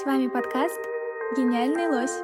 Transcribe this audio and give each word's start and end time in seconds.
С 0.00 0.06
вами 0.06 0.26
подкаст 0.26 0.80
«Гениальный 1.36 1.86
лось». 1.86 2.22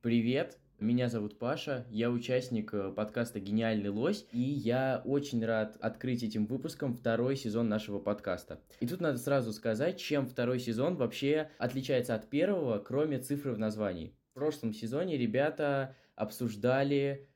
Привет, 0.00 0.58
меня 0.82 1.08
зовут 1.08 1.38
Паша, 1.38 1.86
я 1.90 2.10
участник 2.10 2.74
э, 2.74 2.90
подкаста 2.90 3.38
«Гениальный 3.38 3.90
лось», 3.90 4.26
и 4.32 4.40
я 4.40 5.00
очень 5.04 5.44
рад 5.44 5.76
открыть 5.80 6.22
этим 6.24 6.46
выпуском 6.46 6.92
второй 6.92 7.36
сезон 7.36 7.68
нашего 7.68 8.00
подкаста. 8.00 8.60
И 8.80 8.86
тут 8.86 9.00
надо 9.00 9.18
сразу 9.18 9.52
сказать, 9.52 10.00
чем 10.00 10.26
второй 10.26 10.58
сезон 10.58 10.96
вообще 10.96 11.50
отличается 11.58 12.14
от 12.14 12.28
первого, 12.28 12.78
кроме 12.80 13.20
цифры 13.20 13.52
в 13.52 13.58
названии. 13.58 14.14
В 14.32 14.34
прошлом 14.34 14.72
сезоне 14.72 15.16
ребята 15.16 15.94
обсуждали 16.16 17.28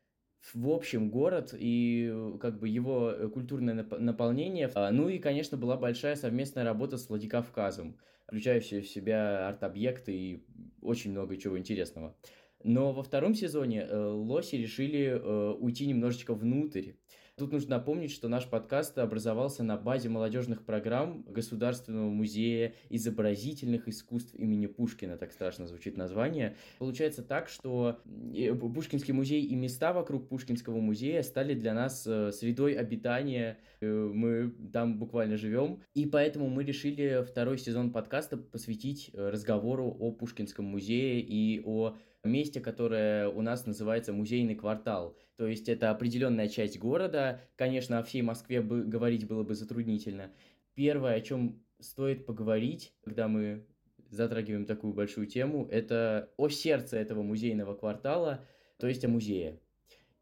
в 0.53 0.69
общем 0.69 1.11
город 1.11 1.55
и 1.57 2.11
э, 2.13 2.39
как 2.41 2.59
бы 2.59 2.69
его 2.69 3.13
э, 3.13 3.29
культурное 3.29 3.75
наполнение. 3.75 4.71
А, 4.75 4.91
ну 4.91 5.09
и, 5.09 5.19
конечно, 5.19 5.57
была 5.57 5.77
большая 5.77 6.17
совместная 6.17 6.65
работа 6.65 6.99
с 6.99 7.09
Владикавказом, 7.09 7.97
включающая 8.27 8.83
в 8.83 8.89
себя 8.89 9.49
арт-объекты 9.49 10.13
и 10.13 10.47
очень 10.83 11.13
много 11.13 11.37
чего 11.37 11.59
интересного. 11.59 12.17
Но 12.63 12.93
во 12.93 13.03
втором 13.03 13.35
сезоне 13.35 13.83
э, 13.83 13.97
лоси 13.97 14.57
решили 14.57 15.07
э, 15.07 15.51
уйти 15.53 15.87
немножечко 15.87 16.35
внутрь. 16.35 16.93
Тут 17.39 17.53
нужно 17.53 17.77
напомнить, 17.77 18.13
что 18.13 18.29
наш 18.29 18.49
подкаст 18.49 18.97
образовался 18.97 19.63
на 19.63 19.77
базе 19.77 20.09
молодежных 20.09 20.65
программ 20.65 21.23
Государственного 21.29 22.09
музея 22.09 22.73
изобразительных 22.89 23.89
искусств 23.89 24.35
имени 24.35 24.65
Пушкина, 24.65 25.19
так 25.19 25.33
страшно 25.33 25.67
звучит 25.67 25.99
название. 25.99 26.57
Получается 26.79 27.23
так, 27.23 27.51
что 27.51 28.01
э, 28.35 28.55
Пушкинский 28.55 29.13
музей 29.13 29.43
и 29.43 29.55
места 29.55 29.93
вокруг 29.93 30.31
Пушкинского 30.31 30.81
музея 30.81 31.21
стали 31.21 31.53
для 31.53 31.75
нас 31.75 32.07
э, 32.07 32.33
средой 32.33 32.73
обитания. 32.73 33.59
Э, 33.83 33.87
мы 33.87 34.55
там 34.73 34.99
буквально 34.99 35.37
живем. 35.37 35.83
И 35.93 36.07
поэтому 36.07 36.49
мы 36.49 36.65
решили 36.65 37.23
второй 37.23 37.59
сезон 37.59 37.93
подкаста 37.93 38.39
посвятить 38.39 39.11
разговору 39.13 39.95
о 40.01 40.11
Пушкинском 40.11 40.65
музее 40.65 41.21
и 41.21 41.61
о 41.67 41.97
месте, 42.27 42.61
которое 42.61 43.29
у 43.29 43.43
нас 43.43 43.67
называется 43.67 44.13
музейный 44.13 44.55
квартал. 44.55 45.17
То 45.37 45.47
есть 45.47 45.69
это 45.69 45.91
определенная 45.91 46.49
часть 46.49 46.79
города. 46.79 47.41
Конечно, 47.57 47.99
о 47.99 48.03
всей 48.03 48.23
Москве 48.23 48.61
бы, 48.61 48.85
говорить 48.85 49.27
было 49.27 49.43
бы 49.43 49.55
затруднительно. 49.55 50.33
Первое, 50.75 51.15
о 51.15 51.21
чем 51.21 51.63
стоит 51.81 52.27
поговорить, 52.27 52.93
когда 53.03 53.29
мы 53.29 53.67
затрагиваем 54.11 54.67
такую 54.67 54.93
большую 54.93 55.27
тему, 55.27 55.67
это 55.71 56.31
о 56.37 56.49
сердце 56.49 56.97
этого 56.99 57.23
музейного 57.23 57.75
квартала, 57.75 58.45
то 58.79 58.87
есть 58.87 59.05
о 59.05 59.09
музее. 59.09 59.61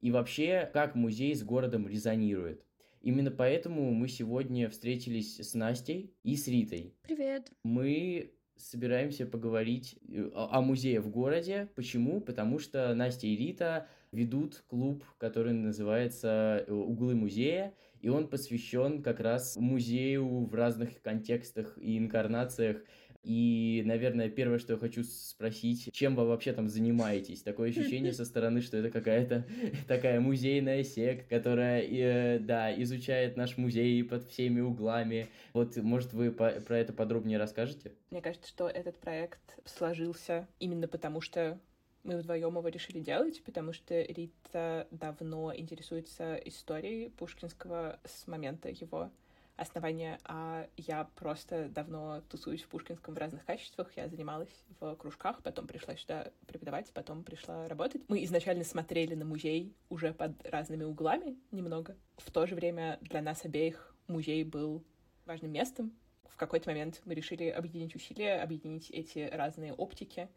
И 0.00 0.10
вообще, 0.10 0.68
как 0.72 0.94
музей 0.94 1.34
с 1.34 1.42
городом 1.42 1.88
резонирует. 1.88 2.64
Именно 3.00 3.30
поэтому 3.30 3.92
мы 3.92 4.08
сегодня 4.08 4.70
встретились 4.70 5.38
с 5.38 5.54
Настей 5.54 6.14
и 6.22 6.36
с 6.36 6.48
Ритой. 6.48 6.94
Привет. 7.02 7.52
Мы 7.62 8.32
собираемся 8.56 9.26
поговорить 9.26 9.98
э, 10.08 10.30
о, 10.34 10.60
музее 10.60 11.00
в 11.00 11.08
городе. 11.08 11.68
Почему? 11.74 12.20
Потому 12.20 12.58
что 12.58 12.94
Настя 12.94 13.26
и 13.26 13.36
Рита 13.36 13.86
ведут 14.12 14.64
клуб, 14.68 15.04
который 15.18 15.52
называется 15.52 16.64
э, 16.66 16.72
«Углы 16.72 17.14
музея», 17.14 17.74
и 18.00 18.10
он 18.10 18.28
посвящен 18.28 19.02
как 19.02 19.20
раз 19.20 19.56
музею 19.56 20.44
в 20.44 20.54
разных 20.54 21.00
контекстах 21.00 21.78
и 21.78 21.96
инкарнациях. 21.96 22.82
И, 23.24 23.82
наверное, 23.86 24.28
первое, 24.28 24.58
что 24.58 24.74
я 24.74 24.78
хочу 24.78 25.02
спросить, 25.02 25.90
чем 25.92 26.14
вы 26.14 26.26
вообще 26.26 26.52
там 26.52 26.68
занимаетесь? 26.68 27.42
Такое 27.42 27.70
ощущение 27.70 28.12
со 28.12 28.24
стороны, 28.24 28.60
что 28.60 28.76
это 28.76 28.90
какая-то 28.90 29.46
такая 29.88 30.20
музейная 30.20 30.84
секта, 30.84 31.28
которая, 31.28 31.82
э, 31.82 32.38
да, 32.38 32.72
изучает 32.82 33.36
наш 33.36 33.56
музей 33.56 34.04
под 34.04 34.28
всеми 34.28 34.60
углами. 34.60 35.28
Вот, 35.54 35.76
может, 35.76 36.12
вы 36.12 36.30
по 36.30 36.50
про 36.50 36.78
это 36.78 36.92
подробнее 36.92 37.38
расскажете? 37.38 37.92
Мне 38.10 38.20
кажется, 38.20 38.48
что 38.48 38.68
этот 38.68 38.98
проект 38.98 39.58
сложился 39.64 40.46
именно 40.60 40.86
потому, 40.86 41.20
что 41.20 41.58
мы 42.04 42.18
вдвоем 42.18 42.56
его 42.56 42.68
решили 42.68 43.00
делать, 43.00 43.42
потому 43.44 43.72
что 43.72 44.02
Рита 44.02 44.86
давно 44.90 45.54
интересуется 45.56 46.34
историей 46.36 47.08
Пушкинского 47.08 47.98
с 48.04 48.26
момента 48.26 48.68
его 48.68 49.10
основания, 49.56 50.18
а 50.24 50.66
я 50.76 51.04
просто 51.14 51.68
давно 51.68 52.22
тусуюсь 52.28 52.62
в 52.62 52.68
Пушкинском 52.68 53.14
в 53.14 53.18
разных 53.18 53.44
качествах. 53.44 53.90
Я 53.96 54.08
занималась 54.08 54.64
в 54.80 54.96
кружках, 54.96 55.42
потом 55.42 55.66
пришла 55.66 55.96
сюда 55.96 56.32
преподавать, 56.46 56.90
потом 56.92 57.22
пришла 57.22 57.68
работать. 57.68 58.02
Мы 58.08 58.24
изначально 58.24 58.64
смотрели 58.64 59.14
на 59.14 59.24
музей 59.24 59.74
уже 59.90 60.12
под 60.12 60.32
разными 60.46 60.84
углами 60.84 61.36
немного. 61.52 61.96
В 62.16 62.30
то 62.30 62.46
же 62.46 62.54
время 62.54 62.98
для 63.02 63.22
нас 63.22 63.44
обеих 63.44 63.94
музей 64.08 64.44
был 64.44 64.82
важным 65.24 65.52
местом. 65.52 65.92
В 66.28 66.36
какой-то 66.36 66.68
момент 66.68 67.00
мы 67.04 67.14
решили 67.14 67.48
объединить 67.48 67.94
усилия, 67.94 68.42
объединить 68.42 68.90
эти 68.90 69.30
разные 69.32 69.72
оптики 69.72 70.28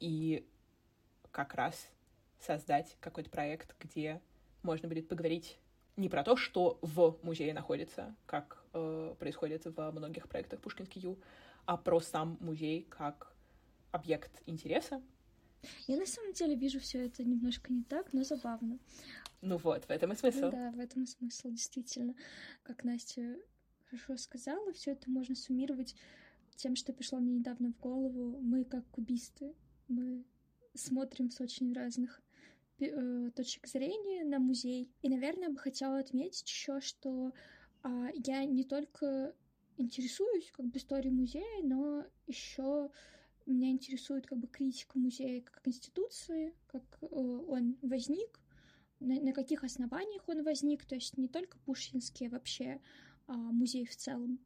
и 0.00 0.44
как 1.30 1.54
раз 1.54 1.88
создать 2.40 2.96
какой-то 3.00 3.30
проект, 3.30 3.74
где 3.78 4.20
можно 4.62 4.88
будет 4.88 5.08
поговорить 5.08 5.58
не 5.96 6.08
про 6.08 6.24
то, 6.24 6.36
что 6.36 6.78
в 6.82 7.18
музее 7.22 7.54
находится, 7.54 8.14
как 8.26 8.64
э, 8.72 9.14
происходит 9.18 9.64
во 9.76 9.92
многих 9.92 10.28
проектах 10.28 10.60
Пушкинский 10.60 11.00
Ю, 11.02 11.18
а 11.66 11.76
про 11.76 12.00
сам 12.00 12.36
музей 12.40 12.86
как 12.90 13.32
объект 13.92 14.42
интереса. 14.46 15.00
Я 15.86 15.96
на 15.96 16.06
самом 16.06 16.32
деле 16.32 16.54
вижу 16.56 16.80
все 16.80 17.06
это 17.06 17.24
немножко 17.24 17.72
не 17.72 17.84
так, 17.84 18.12
но 18.12 18.22
забавно. 18.22 18.78
Ну 19.40 19.56
вот, 19.56 19.84
в 19.84 19.90
этом 19.90 20.12
и 20.12 20.16
смысл. 20.16 20.46
Ну, 20.46 20.50
да, 20.50 20.70
в 20.72 20.78
этом 20.78 21.04
и 21.04 21.06
смысл, 21.06 21.50
действительно. 21.50 22.14
Как 22.62 22.84
Настя 22.84 23.36
хорошо 23.84 24.16
сказала, 24.16 24.72
все 24.72 24.92
это 24.92 25.10
можно 25.10 25.34
суммировать 25.34 25.94
тем, 26.56 26.76
что 26.76 26.92
пришло 26.92 27.18
мне 27.18 27.34
недавно 27.34 27.72
в 27.72 27.78
голову. 27.78 28.38
Мы 28.40 28.64
как 28.64 28.86
кубисты, 28.90 29.54
мы 29.88 30.24
смотрим 30.74 31.30
с 31.30 31.40
очень 31.40 31.72
разных 31.72 32.20
точек 33.34 33.66
зрения 33.66 34.24
на 34.24 34.38
музей. 34.38 34.90
И, 35.02 35.08
наверное, 35.08 35.50
бы 35.50 35.58
хотела 35.58 35.98
отметить 35.98 36.48
еще, 36.48 36.80
что 36.80 37.32
а, 37.82 38.08
я 38.14 38.44
не 38.44 38.64
только 38.64 39.34
интересуюсь 39.76 40.50
как 40.52 40.66
бы 40.66 40.78
историей 40.78 41.12
музея, 41.12 41.62
но 41.62 42.04
еще 42.26 42.90
меня 43.46 43.70
интересует 43.70 44.26
как 44.26 44.38
бы 44.38 44.46
критика 44.46 44.98
музея 44.98 45.42
как 45.42 45.60
институции, 45.66 46.54
как 46.66 46.82
э, 47.02 47.06
он 47.06 47.76
возник, 47.82 48.40
на, 49.00 49.20
на 49.20 49.32
каких 49.32 49.64
основаниях 49.64 50.28
он 50.28 50.42
возник, 50.44 50.84
то 50.86 50.94
есть 50.94 51.18
не 51.18 51.28
только 51.28 51.58
Пушкинский, 51.58 52.28
а 52.28 52.30
вообще 52.30 52.80
а, 53.26 53.34
музей 53.34 53.84
в 53.86 53.96
целом. 53.96 54.38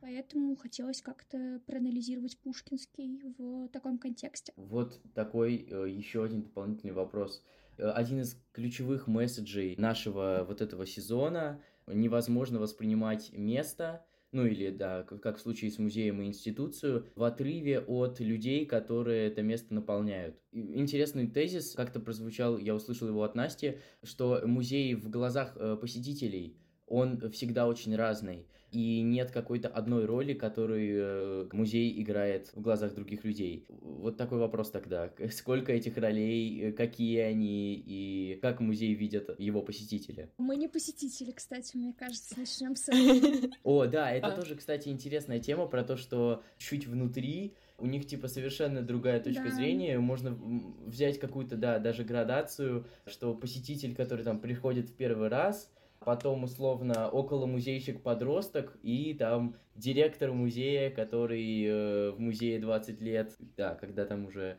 Поэтому 0.00 0.56
хотелось 0.56 1.02
как-то 1.02 1.60
проанализировать 1.66 2.38
Пушкинский 2.38 3.20
в 3.36 3.68
таком 3.68 3.98
контексте. 3.98 4.52
Вот 4.56 4.98
такой 5.14 5.56
э, 5.56 5.90
еще 5.90 6.24
один 6.24 6.42
дополнительный 6.42 6.94
вопрос. 6.94 7.44
Э, 7.80 7.90
один 7.90 8.20
из 8.20 8.36
ключевых 8.52 9.06
месседжей 9.06 9.74
нашего 9.76 10.44
вот 10.46 10.60
этого 10.60 10.86
сезона 10.86 11.62
невозможно 11.86 12.60
воспринимать 12.60 13.32
место, 13.32 14.04
ну 14.32 14.46
или, 14.46 14.70
да, 14.70 15.02
как 15.02 15.38
в 15.38 15.40
случае 15.40 15.70
с 15.70 15.78
музеем 15.78 16.22
и 16.22 16.26
институцию, 16.26 17.06
в 17.16 17.24
отрыве 17.24 17.80
от 17.80 18.20
людей, 18.20 18.64
которые 18.66 19.26
это 19.26 19.42
место 19.42 19.74
наполняют. 19.74 20.36
Интересный 20.52 21.26
тезис 21.26 21.72
как-то 21.74 22.00
прозвучал, 22.00 22.58
я 22.58 22.74
услышал 22.74 23.08
его 23.08 23.24
от 23.24 23.34
Насти, 23.34 23.78
что 24.04 24.42
музей 24.44 24.94
в 24.94 25.08
глазах 25.08 25.56
э, 25.56 25.76
посетителей– 25.80 26.56
он 26.90 27.30
всегда 27.30 27.66
очень 27.66 27.96
разный. 27.96 28.46
И 28.72 29.00
нет 29.00 29.30
какой-то 29.32 29.68
одной 29.68 30.04
роли, 30.04 30.32
которую 30.32 31.02
э, 31.02 31.48
музей 31.52 32.00
играет 32.00 32.50
в 32.54 32.60
глазах 32.60 32.94
других 32.94 33.24
людей. 33.24 33.64
Вот 33.68 34.16
такой 34.16 34.38
вопрос 34.38 34.70
тогда. 34.70 35.10
Сколько 35.32 35.72
этих 35.72 35.96
ролей, 35.96 36.60
э, 36.60 36.72
какие 36.72 37.20
они 37.20 37.74
и 37.74 38.38
как 38.42 38.60
музей 38.60 38.94
видят 38.94 39.38
его 39.40 39.62
посетители? 39.62 40.30
Мы 40.38 40.56
не 40.56 40.68
посетители, 40.68 41.32
кстати, 41.32 41.76
мне 41.76 41.92
кажется. 41.92 42.38
Начнем 42.38 42.76
с 42.76 42.88
О, 43.64 43.86
да, 43.86 44.10
это 44.12 44.28
а. 44.28 44.36
тоже, 44.36 44.54
кстати, 44.54 44.88
интересная 44.88 45.40
тема 45.40 45.66
про 45.66 45.82
то, 45.82 45.96
что 45.96 46.42
чуть 46.58 46.86
внутри 46.86 47.54
у 47.78 47.86
них 47.86 48.06
типа 48.06 48.28
совершенно 48.28 48.82
другая 48.82 49.20
точка 49.20 49.44
да. 49.44 49.50
зрения, 49.50 49.98
можно 49.98 50.38
взять 50.86 51.18
какую-то, 51.18 51.56
да, 51.56 51.78
даже 51.78 52.04
градацию, 52.04 52.86
что 53.06 53.34
посетитель, 53.34 53.94
который 53.94 54.24
там 54.24 54.38
приходит 54.38 54.90
в 54.90 54.94
первый 54.94 55.28
раз, 55.28 55.70
потом 56.00 56.44
условно 56.44 57.08
около 57.08 57.46
музейщик-подросток 57.46 58.76
и 58.82 59.14
там 59.14 59.56
директор 59.76 60.32
музея, 60.32 60.90
который 60.90 61.64
э, 61.64 62.10
в 62.10 62.20
музее 62.20 62.58
20 62.58 63.00
лет, 63.00 63.36
да, 63.56 63.74
когда 63.74 64.06
там 64.06 64.26
уже 64.26 64.58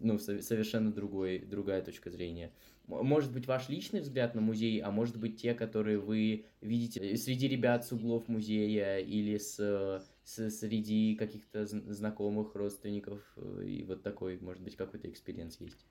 ну, 0.00 0.18
совершенно 0.18 0.92
другой, 0.92 1.38
другая 1.38 1.82
точка 1.82 2.10
зрения. 2.10 2.52
Может 2.86 3.32
быть, 3.32 3.46
ваш 3.46 3.68
личный 3.68 4.00
взгляд 4.00 4.34
на 4.34 4.40
музей, 4.40 4.80
а 4.80 4.90
может 4.90 5.18
быть, 5.18 5.40
те, 5.40 5.54
которые 5.54 5.98
вы 5.98 6.46
видите 6.60 7.16
среди 7.16 7.48
ребят 7.48 7.84
с 7.84 7.92
углов 7.92 8.28
музея 8.28 8.98
или 8.98 9.38
с, 9.38 10.04
с 10.24 10.50
среди 10.50 11.16
каких-то 11.16 11.66
знакомых, 11.66 12.54
родственников, 12.54 13.20
э, 13.36 13.64
и 13.64 13.84
вот 13.84 14.02
такой, 14.02 14.38
может 14.38 14.62
быть, 14.62 14.76
какой-то 14.76 15.08
experience 15.08 15.60
есть. 15.60 15.86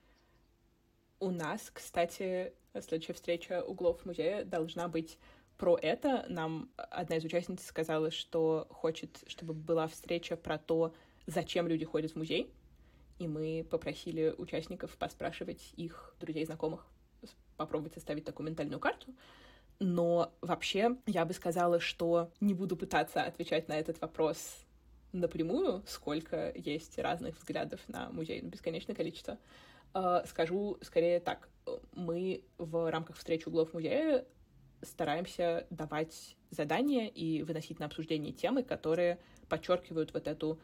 У 1.18 1.30
нас, 1.30 1.70
кстати, 1.72 2.52
следующая 2.78 3.14
встреча 3.14 3.62
углов 3.62 4.04
музея 4.04 4.44
должна 4.44 4.88
быть 4.88 5.18
про 5.56 5.78
это. 5.80 6.26
Нам 6.28 6.68
одна 6.76 7.16
из 7.16 7.24
участниц 7.24 7.64
сказала, 7.64 8.10
что 8.10 8.66
хочет, 8.70 9.24
чтобы 9.26 9.54
была 9.54 9.88
встреча 9.88 10.36
про 10.36 10.58
то, 10.58 10.94
зачем 11.26 11.68
люди 11.68 11.86
ходят 11.86 12.12
в 12.12 12.16
музей. 12.16 12.52
И 13.18 13.26
мы 13.26 13.66
попросили 13.70 14.34
участников 14.36 14.94
поспрашивать 14.98 15.72
их 15.76 16.14
друзей, 16.20 16.44
знакомых, 16.44 16.86
попробовать 17.56 17.94
составить 17.94 18.24
такую 18.24 18.48
ментальную 18.48 18.78
карту. 18.78 19.14
Но 19.78 20.34
вообще 20.42 20.96
я 21.06 21.24
бы 21.24 21.32
сказала, 21.32 21.80
что 21.80 22.30
не 22.40 22.52
буду 22.52 22.76
пытаться 22.76 23.22
отвечать 23.22 23.68
на 23.68 23.78
этот 23.78 24.00
вопрос 24.02 24.66
напрямую, 25.12 25.82
сколько 25.86 26.52
есть 26.54 26.98
разных 26.98 27.38
взглядов 27.38 27.80
на 27.88 28.10
музей, 28.10 28.42
ну, 28.42 28.50
бесконечное 28.50 28.94
количество. 28.94 29.38
А, 29.98 30.22
скажу 30.26 30.76
скорее 30.82 31.20
так. 31.20 31.48
Мы 31.94 32.44
в 32.58 32.90
рамках 32.90 33.16
встречи 33.16 33.48
углов 33.48 33.72
музея 33.72 34.26
стараемся 34.82 35.66
давать 35.70 36.36
задания 36.50 37.06
и 37.08 37.42
выносить 37.42 37.78
на 37.78 37.86
обсуждение 37.86 38.34
темы, 38.34 38.62
которые 38.62 39.18
подчеркивают 39.48 40.12
вот 40.12 40.28
эту 40.28 40.60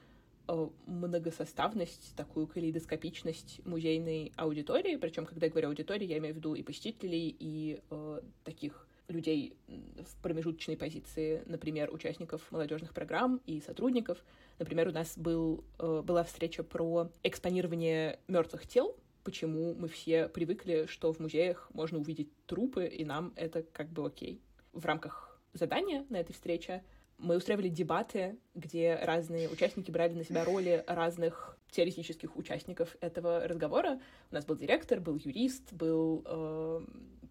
а, 0.46 0.70
многосоставность, 0.84 2.14
такую 2.14 2.46
калейдоскопичность 2.46 3.64
музейной 3.64 4.34
аудитории. 4.37 4.96
Причем, 4.96 5.25
когда 5.25 5.46
я 5.46 5.50
говорю 5.50 5.69
аудитории, 5.69 6.05
я 6.05 6.19
имею 6.19 6.35
в 6.35 6.37
виду 6.37 6.55
и 6.55 6.62
посетителей, 6.62 7.35
и 7.38 7.81
э, 7.88 8.20
таких 8.44 8.87
людей 9.08 9.56
в 9.67 10.23
промежуточной 10.23 10.76
позиции, 10.76 11.43
например, 11.46 11.90
участников 11.90 12.43
молодежных 12.52 12.93
программ 12.93 13.40
и 13.46 13.62
сотрудников. 13.62 14.23
Например, 14.58 14.88
у 14.88 14.93
нас 14.93 15.17
был, 15.17 15.64
э, 15.78 16.02
была 16.05 16.23
встреча 16.23 16.62
про 16.62 17.11
экспонирование 17.23 18.19
мертвых 18.28 18.67
тел 18.67 18.94
почему 19.25 19.75
мы 19.75 19.89
все 19.89 20.29
привыкли, 20.29 20.87
что 20.87 21.13
в 21.13 21.19
музеях 21.19 21.69
можно 21.73 21.99
увидеть 21.99 22.31
трупы, 22.47 22.87
и 22.87 23.05
нам 23.05 23.33
это 23.37 23.63
как 23.63 23.89
бы 23.89 24.07
окей. 24.07 24.41
В 24.73 24.85
рамках 24.85 25.39
задания 25.53 26.05
на 26.09 26.17
этой 26.17 26.33
встрече 26.33 26.83
мы 27.19 27.37
устраивали 27.37 27.69
дебаты, 27.69 28.37
где 28.55 28.97
разные 28.97 29.49
участники 29.49 29.91
брали 29.91 30.15
на 30.15 30.25
себя 30.25 30.45
роли 30.45 30.85
разных 30.87 31.57
теоретических 31.71 32.37
участников 32.37 32.97
этого 33.01 33.47
разговора. 33.47 34.01
У 34.31 34.35
нас 34.35 34.45
был 34.45 34.57
директор, 34.57 35.01
был 35.01 35.17
юрист, 35.17 35.73
был 35.73 36.23
э, 36.27 36.81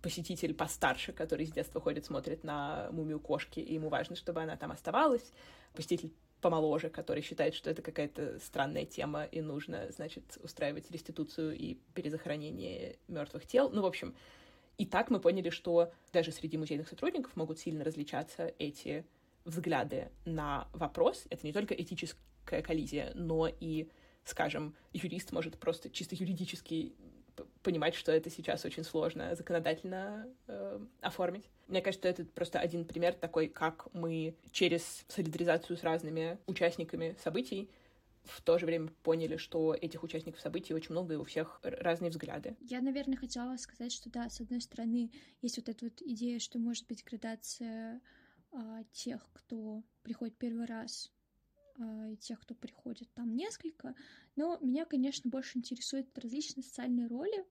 посетитель 0.02 0.54
постарше, 0.54 1.12
который 1.14 1.46
с 1.46 1.52
детства 1.52 1.82
ходит, 1.82 2.06
смотрит 2.06 2.44
на 2.44 2.90
мумию 2.92 3.20
кошки, 3.20 3.60
и 3.60 3.74
ему 3.74 3.90
важно, 3.90 4.16
чтобы 4.16 4.42
она 4.42 4.56
там 4.56 4.72
оставалась. 4.72 5.32
Посетитель 5.74 6.12
помоложе, 6.42 6.90
который 6.90 7.22
считает, 7.22 7.54
что 7.54 7.70
это 7.70 7.82
какая-то 7.82 8.40
странная 8.40 8.86
тема 8.86 9.24
и 9.24 9.42
нужно, 9.42 9.92
значит, 9.92 10.38
устраивать 10.44 10.90
реституцию 10.92 11.56
и 11.56 11.78
перезахоронение 11.94 12.98
мертвых 13.08 13.46
тел. 13.46 13.70
Ну, 13.70 13.84
в 13.84 13.86
общем, 13.86 14.16
и 14.78 14.86
так 14.86 15.10
мы 15.10 15.20
поняли, 15.20 15.50
что 15.50 15.94
даже 16.12 16.32
среди 16.32 16.58
музейных 16.58 16.90
сотрудников 16.90 17.36
могут 17.36 17.60
сильно 17.60 17.84
различаться 17.84 18.54
эти 18.58 19.06
взгляды 19.46 20.10
на 20.26 20.68
вопрос. 20.74 21.26
Это 21.30 21.46
не 21.46 21.54
только 21.54 21.74
этическая 21.74 22.62
коллизия, 22.62 23.12
но 23.14 23.48
и, 23.48 23.90
скажем, 24.24 24.76
юрист 24.94 25.32
может 25.32 25.58
просто 25.60 25.90
чисто 25.90 26.16
юридически 26.16 26.94
понимать, 27.64 27.96
что 27.96 28.12
это 28.12 28.30
сейчас 28.30 28.66
очень 28.66 28.84
сложно 28.84 29.36
законодательно 29.36 30.28
э, 30.48 30.80
оформить. 31.02 31.46
Мне 31.68 31.82
кажется, 31.82 32.08
это 32.08 32.26
просто 32.26 32.60
один 32.60 32.86
пример 32.86 33.14
такой, 33.14 33.48
как 33.48 33.88
мы 33.94 34.36
через 34.52 35.06
солидаризацию 35.08 35.78
с 35.78 35.84
разными 35.84 36.38
участниками 36.48 37.16
событий 37.24 37.70
в 38.24 38.42
то 38.42 38.58
же 38.58 38.66
время 38.66 38.90
поняли, 39.04 39.38
что 39.38 39.74
этих 39.74 40.04
участников 40.04 40.42
событий 40.42 40.74
очень 40.74 40.92
много, 40.92 41.14
и 41.14 41.18
у 41.18 41.24
всех 41.24 41.60
разные 41.64 42.12
взгляды. 42.12 42.56
Я, 42.62 42.82
наверное, 42.82 43.18
хотела 43.18 43.58
сказать, 43.58 43.92
что 43.92 44.10
да, 44.10 44.30
с 44.30 44.40
одной 44.42 44.62
стороны, 44.62 45.12
есть 45.42 45.58
вот 45.58 45.70
эта 45.70 45.86
вот 45.86 46.02
идея, 46.02 46.40
что 46.40 46.60
может 46.60 46.88
быть 46.88 47.04
градация 47.04 48.02
а, 48.52 48.84
тех, 48.92 49.28
кто 49.34 49.84
приходит 50.04 50.38
первый 50.38 50.66
раз 50.66 51.12
и 52.12 52.18
тех, 52.18 52.40
кто 52.40 52.56
приходит 52.56 53.12
там 53.14 53.36
несколько. 53.36 53.96
Но 54.36 54.58
меня, 54.62 54.86
конечно, 54.86 55.30
больше 55.30 55.58
интересуют 55.58 56.18
различные 56.18 56.64
социальные 56.64 57.08
роли. 57.08 57.46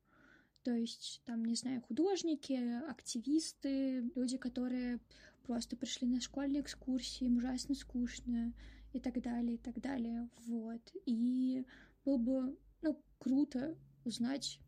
То 0.63 0.73
есть, 0.73 1.23
там, 1.25 1.45
не 1.45 1.55
знаю, 1.55 1.81
художники, 1.81 2.53
активисты, 2.89 4.01
люди, 4.15 4.37
которые 4.37 5.01
просто 5.43 5.77
пришли 5.77 6.07
на 6.07 6.21
школьные 6.21 6.63
экскурсии, 6.63 7.25
им 7.25 7.39
ужасно 7.39 7.75
скучно 7.75 8.53
и 8.93 9.01
так 9.01 9.21
далее, 9.23 9.55
и 9.55 9.59
так 9.59 9.81
далее. 9.81 10.29
Вот. 10.47 10.83
И 11.07 11.65
было 12.05 12.19
бы, 12.19 12.59
ну, 12.83 13.03
круто 13.19 13.77
узнать 14.05 14.61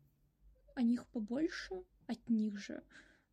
о 0.75 0.81
них 0.81 1.05
побольше, 1.07 1.83
от 2.07 2.29
них 2.29 2.57
же. 2.57 2.83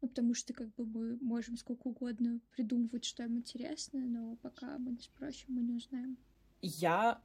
Ну, 0.00 0.08
потому 0.08 0.34
что 0.34 0.54
как 0.54 0.74
бы 0.74 0.86
мы 0.86 1.18
можем 1.20 1.56
сколько 1.56 1.88
угодно 1.88 2.40
придумывать, 2.52 3.04
что 3.04 3.22
им 3.22 3.36
интересно, 3.36 4.00
но 4.00 4.36
пока 4.36 4.78
мы 4.78 4.92
не 4.92 5.00
спросим, 5.00 5.46
мы 5.48 5.62
не 5.62 5.74
узнаем. 5.74 6.16
Я 6.62 7.20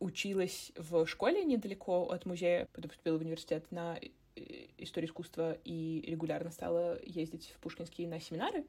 училась 0.00 0.72
в 0.76 1.06
школе 1.06 1.44
недалеко 1.44 2.10
от 2.10 2.26
музея, 2.26 2.68
потом 2.72 2.88
поступила 2.90 3.18
в 3.18 3.22
университет 3.22 3.70
на 3.70 3.98
э, 3.98 4.42
историю 4.78 5.08
искусства 5.08 5.58
и 5.64 6.02
регулярно 6.06 6.50
стала 6.50 7.02
ездить 7.04 7.54
в 7.56 7.60
Пушкинские 7.60 8.08
на 8.08 8.20
семинары. 8.20 8.66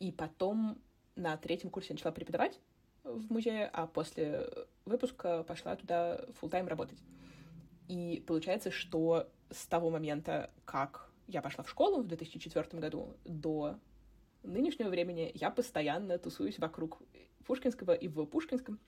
И 0.00 0.12
потом 0.12 0.80
на 1.16 1.36
третьем 1.36 1.70
курсе 1.70 1.92
начала 1.92 2.12
преподавать 2.12 2.60
в 3.04 3.32
музее, 3.32 3.66
а 3.72 3.86
после 3.86 4.48
выпуска 4.84 5.42
пошла 5.42 5.76
туда 5.76 6.24
full 6.40 6.48
тайм 6.50 6.68
работать. 6.68 6.98
И 7.88 8.22
получается, 8.26 8.70
что 8.70 9.28
с 9.50 9.66
того 9.66 9.90
момента, 9.90 10.50
как 10.64 11.07
я 11.28 11.42
пошла 11.42 11.62
в 11.62 11.70
школу 11.70 12.02
в 12.02 12.06
2004 12.06 12.80
году, 12.80 13.16
до 13.24 13.78
нынешнего 14.42 14.88
времени 14.88 15.30
я 15.34 15.50
постоянно 15.50 16.18
тусуюсь 16.18 16.58
вокруг 16.58 17.00
Пушкинского 17.46 17.92
и 17.92 18.08
в 18.08 18.24
Пушкинском. 18.24 18.80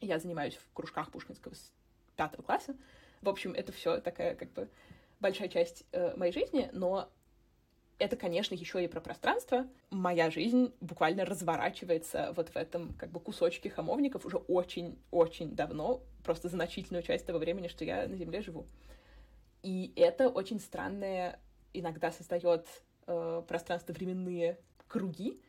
Я 0.00 0.18
занимаюсь 0.18 0.54
в 0.54 0.72
кружках 0.72 1.10
Пушкинского 1.10 1.54
с 1.54 1.72
пятого 2.14 2.42
класса. 2.42 2.76
В 3.20 3.28
общем, 3.28 3.52
это 3.52 3.72
все 3.72 4.00
такая 4.00 4.34
как 4.36 4.52
бы 4.52 4.68
большая 5.20 5.48
часть 5.48 5.84
э, 5.92 6.16
моей 6.16 6.32
жизни, 6.32 6.70
но 6.72 7.10
это, 7.98 8.16
конечно, 8.16 8.54
еще 8.54 8.84
и 8.84 8.88
про 8.88 9.00
пространство. 9.00 9.66
Моя 9.90 10.30
жизнь 10.30 10.72
буквально 10.80 11.24
разворачивается 11.24 12.32
вот 12.36 12.50
в 12.50 12.56
этом 12.56 12.92
как 12.94 13.10
бы 13.10 13.20
кусочке 13.20 13.70
хамовников 13.70 14.26
уже 14.26 14.36
очень-очень 14.36 15.56
давно, 15.56 16.02
просто 16.22 16.48
значительную 16.48 17.02
часть 17.02 17.26
того 17.26 17.38
времени, 17.38 17.68
что 17.68 17.84
я 17.84 18.06
на 18.06 18.16
Земле 18.16 18.42
живу. 18.42 18.66
И 19.62 19.92
это 19.96 20.28
очень 20.28 20.60
странная 20.60 21.40
иногда 21.78 22.12
создает 22.12 22.66
э, 23.06 23.42
пространство-временные 23.46 24.58
круги. 24.88 25.40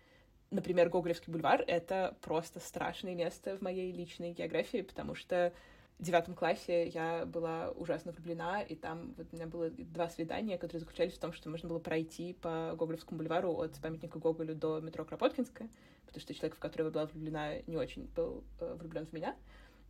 Например, 0.49 0.89
Гоголевский 0.89 1.31
бульвар— 1.31 1.63
это 1.67 2.17
просто 2.21 2.59
страшное 2.59 3.15
место 3.15 3.57
в 3.57 3.61
моей 3.61 3.91
личной 3.91 4.31
географии, 4.31 4.81
потому 4.81 5.13
что 5.13 5.53
в 5.99 6.03
девятом 6.03 6.35
классе 6.35 6.87
я 6.89 7.25
была 7.25 7.71
ужасно 7.71 8.11
влюблена, 8.11 8.61
и 8.61 8.75
там 8.75 9.13
вот 9.17 9.27
у 9.31 9.35
меня 9.35 9.47
было 9.47 9.69
два 9.71 10.09
свидания, 10.09 10.57
которые 10.57 10.81
заключались 10.81 11.13
в 11.13 11.19
том, 11.19 11.33
что 11.33 11.49
можно 11.49 11.67
было 11.67 11.79
пройти 11.79 12.33
по 12.33 12.75
Гоголевскому 12.77 13.17
бульвару 13.17 13.51
от 13.53 13.75
памятника 13.81 14.19
Гоголю 14.19 14.55
до 14.55 14.79
метро 14.79 15.03
Кропоткинская, 15.03 15.69
потому 16.05 16.21
что 16.21 16.33
человек, 16.33 16.55
в 16.55 16.59
которого 16.59 16.87
я 16.87 16.93
была 16.93 17.05
влюблена, 17.07 17.61
не 17.65 17.77
очень 17.77 18.05
был 18.15 18.43
э, 18.59 18.75
влюблен 18.79 19.07
в 19.07 19.13
меня. 19.13 19.35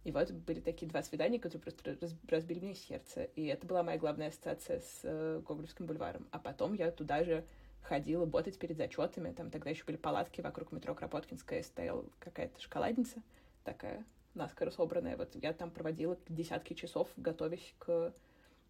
И 0.08 0.12
вот 0.14 0.32
были 0.32 0.62
такие 0.62 0.88
два 0.88 1.04
свидания, 1.04 1.38
которые 1.38 1.62
просто 1.62 1.98
разбили 2.30 2.62
мне 2.62 2.76
сердце. 2.76 3.26
И 3.36 3.48
это 3.48 3.68
была 3.68 3.84
моя 3.84 3.98
главная 3.98 4.30
ассоциация 4.30 4.80
с 4.80 5.02
э, 5.04 5.42
Гоголевским 5.46 5.86
бульваром. 5.86 6.26
А 6.32 6.40
потом 6.40 6.76
я 6.76 6.92
туда 6.92 7.26
же 7.26 7.44
ходила 7.82 8.26
ботать 8.26 8.58
перед 8.58 8.78
зачетами. 8.78 9.34
Там 9.34 9.52
тогда 9.52 9.70
еще 9.70 9.84
были 9.84 9.98
палатки 9.98 10.40
вокруг 10.40 10.72
метро 10.72 10.96
Кропоткинская, 10.96 11.62
стояла 11.62 12.06
какая-то 12.20 12.58
шоколадница 12.62 13.22
такая 13.66 14.06
наскоро 14.34 14.72
собранная. 14.72 15.18
Вот 15.18 15.36
я 15.36 15.52
там 15.52 15.72
проводила 15.72 16.18
десятки 16.30 16.74
часов, 16.74 17.10
готовясь 17.18 17.76
к 17.78 18.14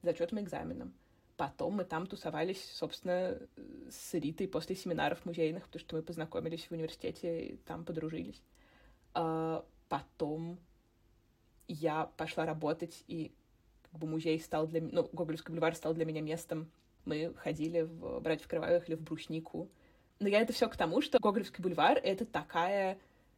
зачетам 0.02 0.40
и 0.40 0.42
экзаменам. 0.42 0.92
Потом 1.36 1.76
мы 1.76 1.86
там 1.86 2.08
тусовались, 2.08 2.68
собственно, 2.72 3.40
с 3.92 4.12
Ритой 4.16 4.48
после 4.48 4.76
семинаров 4.76 5.24
музейных, 5.24 5.66
потому 5.66 5.82
что 5.82 5.98
мы 5.98 6.02
познакомились 6.02 6.66
в 6.66 6.72
университете 6.72 7.46
и 7.46 7.58
там 7.58 7.86
подружились. 7.86 8.42
А 9.14 9.64
потом 9.88 10.58
я 11.68 12.06
пошла 12.18 12.46
работать, 12.46 13.04
и 13.08 13.32
как 13.84 14.00
бы 14.00 14.08
музей 14.08 14.40
стал 14.40 14.68
для 14.68 14.82
меня, 14.82 15.02
ну, 15.02 15.10
Гоголевский 15.12 15.52
бульвар 15.52 15.76
стал 15.76 15.94
для 15.94 16.06
меня 16.06 16.22
местом. 16.22 16.70
Мы 17.06 17.34
ходили 17.38 17.82
в 17.82 18.20
«Брать 18.20 18.42
в 18.44 18.48
кровавых» 18.48 18.90
или 18.90 18.96
в 18.96 19.02
«Бруснику». 19.02 19.70
Но 20.20 20.28
я 20.28 20.42
это 20.42 20.52
все 20.52 20.68
к 20.68 20.76
тому, 20.76 21.02
что 21.02 21.20
Гоголевский 21.20 21.62
бульвар— 21.62 21.98
это 22.04 22.26
такая 22.26 22.98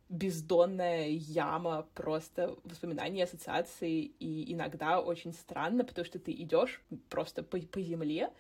бездонная 0.10 1.08
яма 1.08 1.88
просто 1.94 2.58
воспоминаний, 2.64 3.22
ассоциаций, 3.22 4.12
и 4.20 4.54
иногда 4.54 5.02
очень 5.02 5.34
странно, 5.34 5.84
потому 5.84 6.04
что 6.06 6.18
ты 6.18 6.32
идешь 6.32 6.82
просто 7.10 7.44
по, 7.44 7.60
по 7.60 7.82
земле, 7.82 8.32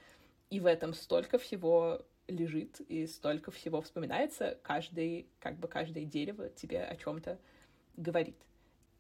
И 0.50 0.60
в 0.60 0.66
этом 0.66 0.96
столько 0.96 1.38
всего 1.38 2.02
лежит 2.28 2.80
и 2.82 3.06
столько 3.06 3.52
всего 3.52 3.82
вспоминается. 3.82 4.58
Каждый, 4.64 5.28
как 5.40 5.58
бы 5.58 5.68
каждое 5.68 6.06
дерево 6.06 6.50
тебе 6.50 6.84
о 6.84 6.96
чем-то 6.96 7.38
говорит. 7.98 8.36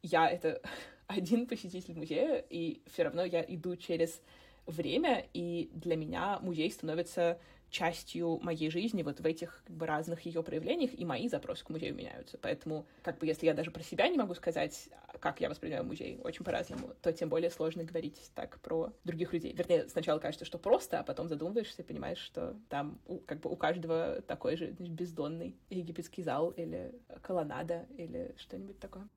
Я 0.01 0.29
это 0.29 0.61
один 1.07 1.47
посетитель 1.47 1.95
музея, 1.95 2.45
и 2.49 2.81
все 2.87 3.03
равно 3.03 3.23
я 3.23 3.41
иду 3.41 3.75
через 3.75 4.21
время, 4.65 5.25
и 5.33 5.69
для 5.73 5.95
меня 5.95 6.39
музей 6.41 6.71
становится 6.71 7.39
частью 7.69 8.39
моей 8.41 8.69
жизни 8.69 9.03
вот 9.03 9.19
в 9.19 9.25
этих 9.25 9.61
как 9.65 9.75
бы, 9.75 9.85
разных 9.85 10.21
ее 10.21 10.41
проявлениях, 10.43 10.91
и 10.97 11.05
мои 11.05 11.27
запросы 11.27 11.63
к 11.63 11.69
музею 11.69 11.93
меняются. 11.95 12.37
Поэтому, 12.41 12.87
как 13.03 13.19
бы, 13.19 13.27
если 13.27 13.45
я 13.45 13.53
даже 13.53 13.71
про 13.71 13.83
себя 13.83 14.07
не 14.07 14.17
могу 14.17 14.33
сказать, 14.33 14.89
как 15.19 15.39
я 15.39 15.49
воспринимаю 15.49 15.85
музей, 15.85 16.19
очень 16.23 16.43
по-разному, 16.43 16.93
то 17.01 17.13
тем 17.13 17.29
более 17.29 17.51
сложно 17.51 17.83
говорить 17.83 18.31
так 18.33 18.59
про 18.61 18.91
других 19.03 19.33
людей. 19.33 19.53
Вернее, 19.53 19.87
сначала 19.87 20.19
кажется, 20.19 20.45
что 20.45 20.57
просто, 20.57 20.99
а 20.99 21.03
потом 21.03 21.29
задумываешься 21.29 21.81
и 21.81 21.85
понимаешь, 21.85 22.19
что 22.19 22.55
там 22.69 22.99
у, 23.05 23.19
как 23.19 23.39
бы 23.39 23.49
у 23.49 23.55
каждого 23.55 24.21
такой 24.21 24.55
же 24.55 24.67
бездонный 24.79 25.55
египетский 25.69 26.23
зал 26.23 26.49
или 26.51 26.93
колоннада 27.21 27.85
или 27.97 28.33
что-нибудь 28.37 28.79
такое. 28.79 29.07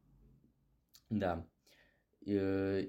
Да. 1.13 1.47
Э, 2.27 2.87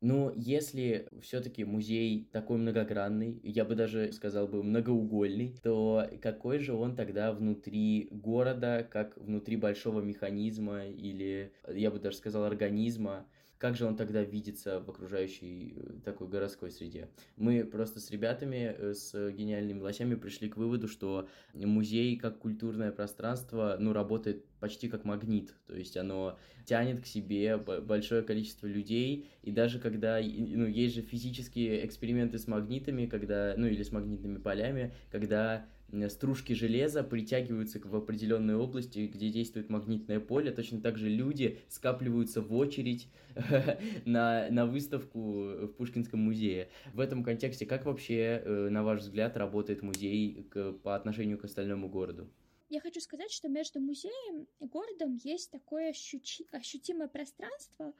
но 0.00 0.32
если 0.36 1.08
все-таки 1.22 1.64
музей 1.64 2.28
такой 2.32 2.58
многогранный, 2.58 3.40
я 3.44 3.64
бы 3.64 3.74
даже 3.76 4.12
сказал 4.12 4.48
бы 4.48 4.62
многоугольный, 4.62 5.56
то 5.62 6.08
какой 6.22 6.58
же 6.60 6.74
он 6.74 6.96
тогда 6.96 7.32
внутри 7.32 8.08
города, 8.10 8.86
как 8.90 9.16
внутри 9.18 9.56
большого 9.56 10.00
механизма 10.02 10.86
или, 10.86 11.54
я 11.68 11.90
бы 11.90 12.00
даже 12.00 12.18
сказал, 12.18 12.44
организма? 12.44 13.28
Как 13.62 13.76
же 13.76 13.86
он 13.86 13.94
тогда 13.94 14.24
видится 14.24 14.80
в 14.80 14.90
окружающей 14.90 15.74
э, 15.76 15.92
такой 16.04 16.26
городской 16.26 16.68
среде. 16.68 17.08
Мы 17.36 17.64
просто 17.64 18.00
с 18.00 18.10
ребятами, 18.10 18.74
э, 18.76 18.92
с 18.92 19.30
гениальными 19.30 19.78
лосями 19.78 20.16
пришли 20.16 20.48
к 20.48 20.56
выводу, 20.56 20.88
что 20.88 21.28
музей 21.54 22.16
как 22.16 22.40
культурное 22.40 22.90
пространство, 22.90 23.76
ну, 23.78 23.92
работает 23.92 24.44
почти 24.58 24.88
как 24.88 25.04
магнит, 25.04 25.54
то 25.68 25.76
есть 25.76 25.96
оно 25.96 26.36
тянет 26.64 27.02
к 27.02 27.06
себе 27.06 27.56
большое 27.56 28.22
количество 28.22 28.66
людей, 28.66 29.28
и 29.42 29.52
даже 29.52 29.78
когда, 29.78 30.18
ну, 30.20 30.66
есть 30.66 30.96
же 30.96 31.02
физические 31.02 31.86
эксперименты 31.86 32.40
с 32.40 32.48
магнитами, 32.48 33.06
когда, 33.06 33.54
ну, 33.56 33.68
или 33.68 33.84
с 33.84 33.92
магнитными 33.92 34.38
полями, 34.38 34.92
когда 35.12 35.66
стружки 36.08 36.52
железа 36.52 37.02
притягиваются 37.02 37.80
в 37.82 37.94
определенной 37.94 38.54
области, 38.54 39.06
где 39.06 39.30
действует 39.30 39.68
магнитное 39.68 40.20
поле. 40.20 40.50
Точно 40.50 40.80
так 40.80 40.96
же 40.98 41.08
люди 41.08 41.58
скапливаются 41.68 42.40
в 42.40 42.54
очередь 42.54 43.08
на, 44.04 44.48
на 44.50 44.66
выставку 44.66 45.20
в 45.20 45.68
Пушкинском 45.68 46.20
музее. 46.20 46.68
В 46.92 47.00
этом 47.00 47.22
контексте, 47.22 47.66
как 47.66 47.84
вообще, 47.84 48.42
э, 48.44 48.68
на 48.70 48.82
ваш 48.82 49.00
взгляд, 49.00 49.36
работает 49.36 49.82
музей 49.82 50.44
к, 50.50 50.72
по 50.72 50.96
отношению 50.96 51.38
к 51.38 51.44
остальному 51.44 51.88
городу? 51.88 52.28
Я 52.68 52.80
хочу 52.80 53.00
сказать, 53.00 53.30
что 53.30 53.48
между 53.48 53.80
музеем 53.80 54.46
и 54.58 54.66
городом 54.66 55.18
есть 55.22 55.50
такое 55.50 55.90
ощути... 55.90 56.46
ощутимое 56.52 57.08
пространство, 57.08 57.92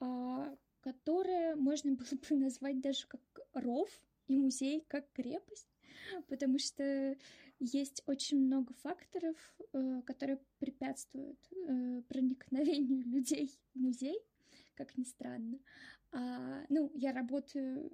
а, 0.00 0.56
которое 0.80 1.54
можно 1.54 1.92
было 1.92 2.18
бы 2.28 2.36
назвать 2.36 2.80
даже 2.80 3.06
как 3.06 3.20
ров, 3.54 3.88
и 4.28 4.36
музей 4.36 4.84
как 4.88 5.10
крепость 5.12 5.68
потому 6.28 6.58
что 6.58 7.16
есть 7.60 8.02
очень 8.06 8.38
много 8.38 8.72
факторов, 8.74 9.36
э, 9.72 10.02
которые 10.06 10.38
препятствуют 10.58 11.38
э, 11.52 12.02
проникновению 12.08 13.02
людей 13.06 13.58
в 13.74 13.80
музей, 13.80 14.18
как 14.74 14.96
ни 14.96 15.04
странно. 15.04 15.58
А, 16.12 16.64
ну, 16.68 16.90
я 16.94 17.12
работаю 17.12 17.92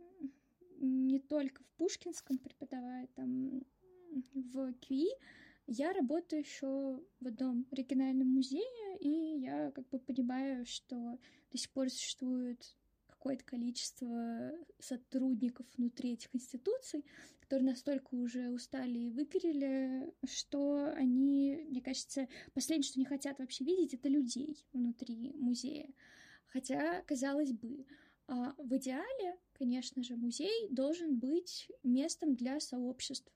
не 0.78 1.18
только 1.18 1.62
в 1.62 1.68
Пушкинском, 1.76 2.38
преподавая 2.38 3.08
там 3.14 3.62
в 4.34 4.72
КИ, 4.74 5.08
я 5.66 5.92
работаю 5.94 6.42
еще 6.42 7.00
в 7.20 7.26
одном 7.26 7.66
региональном 7.70 8.28
музее, 8.28 8.98
и 9.00 9.40
я 9.40 9.70
как 9.70 9.88
бы 9.88 9.98
понимаю, 9.98 10.66
что 10.66 11.18
до 11.50 11.58
сих 11.58 11.70
пор 11.70 11.88
существует 11.88 12.76
какое-то 13.24 13.44
количество 13.46 14.52
сотрудников 14.78 15.66
внутри 15.78 16.12
этих 16.12 16.28
институций, 16.34 17.06
которые 17.40 17.70
настолько 17.70 18.14
уже 18.16 18.50
устали 18.50 18.98
и 18.98 19.10
выгорели, 19.10 20.12
что 20.26 20.92
они, 20.94 21.64
мне 21.70 21.80
кажется, 21.80 22.28
последнее, 22.52 22.86
что 22.86 22.98
не 22.98 23.06
хотят 23.06 23.38
вообще 23.38 23.64
видеть, 23.64 23.94
это 23.94 24.10
людей 24.10 24.62
внутри 24.74 25.32
музея. 25.36 25.88
Хотя, 26.48 27.00
казалось 27.06 27.52
бы, 27.52 27.86
а, 28.26 28.54
в 28.58 28.76
идеале, 28.76 29.38
конечно 29.54 30.02
же, 30.02 30.16
музей 30.16 30.68
должен 30.68 31.18
быть 31.18 31.70
местом 31.82 32.34
для 32.34 32.60
сообществ. 32.60 33.32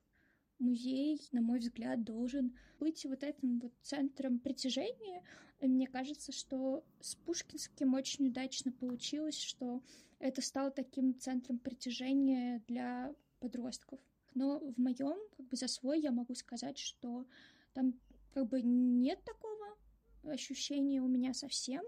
Музей, 0.59 1.19
на 1.31 1.41
мой 1.41 1.59
взгляд, 1.59 2.03
должен 2.03 2.55
быть 2.79 3.05
вот 3.05 3.23
этим 3.23 3.59
вот 3.59 3.73
центром 3.81 4.39
притяжения. 4.39 5.23
И 5.61 5.67
мне 5.67 5.87
кажется, 5.87 6.31
что 6.31 6.83
с 6.99 7.15
Пушкинским 7.15 7.93
очень 7.93 8.27
удачно 8.27 8.71
получилось, 8.71 9.39
что 9.39 9.81
это 10.19 10.41
стало 10.41 10.71
таким 10.71 11.17
центром 11.17 11.59
притяжения 11.59 12.63
для 12.67 13.13
подростков. 13.39 13.99
Но 14.35 14.59
в 14.59 14.77
моем, 14.77 15.17
как 15.35 15.47
бы 15.47 15.55
за 15.55 15.67
свой, 15.67 16.01
я 16.01 16.11
могу 16.11 16.35
сказать, 16.35 16.77
что 16.77 17.25
там 17.73 17.99
как 18.33 18.47
бы 18.47 18.61
нет 18.61 19.23
такого 19.23 19.77
ощущения 20.23 21.01
у 21.01 21.07
меня 21.07 21.33
совсем. 21.33 21.83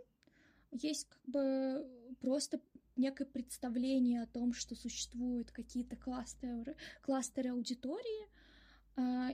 Есть 0.72 1.08
как 1.10 1.22
бы 1.26 2.16
просто 2.20 2.62
некое 2.96 3.26
представление 3.26 4.24
о 4.24 4.28
том, 4.28 4.54
что 4.54 4.76
существуют 4.76 5.52
какие-то 5.52 5.96
кластеры, 5.96 6.76
кластеры 7.02 7.50
аудитории, 7.52 8.28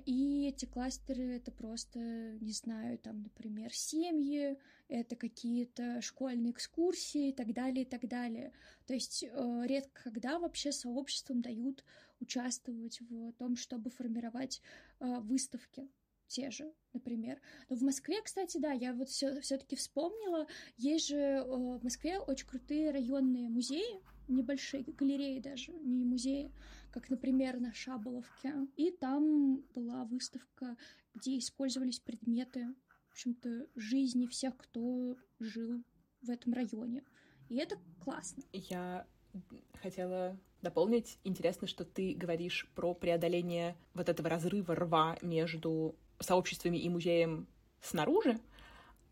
и 0.06 0.48
эти 0.48 0.66
кластеры 0.66 1.36
это 1.36 1.52
просто, 1.52 2.00
не 2.40 2.52
знаю, 2.52 2.98
там, 3.00 3.24
например, 3.24 3.74
семьи, 3.74 4.58
это 4.88 5.16
какие-то 5.16 6.02
школьные 6.02 6.52
экскурсии 6.52 7.30
и 7.30 7.34
так 7.34 7.54
далее, 7.54 7.84
и 7.84 7.90
так 7.90 8.08
далее. 8.08 8.54
То 8.86 8.94
есть 8.94 9.24
э, 9.24 9.64
редко 9.66 10.04
когда 10.04 10.40
вообще 10.40 10.72
сообществам 10.72 11.42
дают 11.42 11.84
участвовать 12.20 13.02
в 13.02 13.34
том, 13.34 13.56
чтобы 13.56 13.90
формировать 13.90 14.62
э, 15.00 15.20
выставки 15.20 15.90
те 16.28 16.52
же, 16.52 16.74
например. 16.94 17.40
Но 17.70 17.76
в 17.76 17.82
Москве, 17.82 18.22
кстати, 18.22 18.58
да, 18.58 18.72
я 18.72 18.94
вот 18.94 19.10
все 19.10 19.40
все-таки 19.42 19.76
вспомнила, 19.76 20.48
есть 20.78 21.08
же 21.08 21.18
э, 21.18 21.44
в 21.44 21.84
Москве 21.84 22.20
очень 22.20 22.48
крутые 22.48 22.92
районные 22.92 23.50
музеи, 23.50 24.02
небольшие 24.28 24.84
галереи 24.84 25.40
даже, 25.40 25.72
не 25.72 26.06
музеи, 26.06 26.52
как, 27.00 27.12
например, 27.12 27.60
на 27.60 27.72
Шаболовке. 27.74 28.54
И 28.76 28.90
там 28.90 29.58
была 29.76 30.04
выставка, 30.06 30.76
где 31.14 31.38
использовались 31.38 32.00
предметы, 32.00 32.74
в 33.10 33.12
общем-то, 33.12 33.68
жизни 33.76 34.26
всех, 34.26 34.58
кто 34.58 35.16
жил 35.40 35.84
в 36.24 36.30
этом 36.32 36.54
районе. 36.54 37.04
И 37.50 37.58
это 37.58 37.78
классно. 38.04 38.42
Я 38.52 39.06
хотела 39.80 40.40
дополнить. 40.64 41.20
Интересно, 41.24 41.68
что 41.68 41.86
ты 41.86 42.16
говоришь 42.16 42.68
про 42.74 42.96
преодоление 42.96 43.78
вот 43.94 44.10
этого 44.10 44.28
разрыва 44.28 44.74
рва 44.74 45.20
между 45.22 45.96
сообществами 46.20 46.78
и 46.78 46.90
музеем 46.90 47.48
снаружи. 47.80 48.40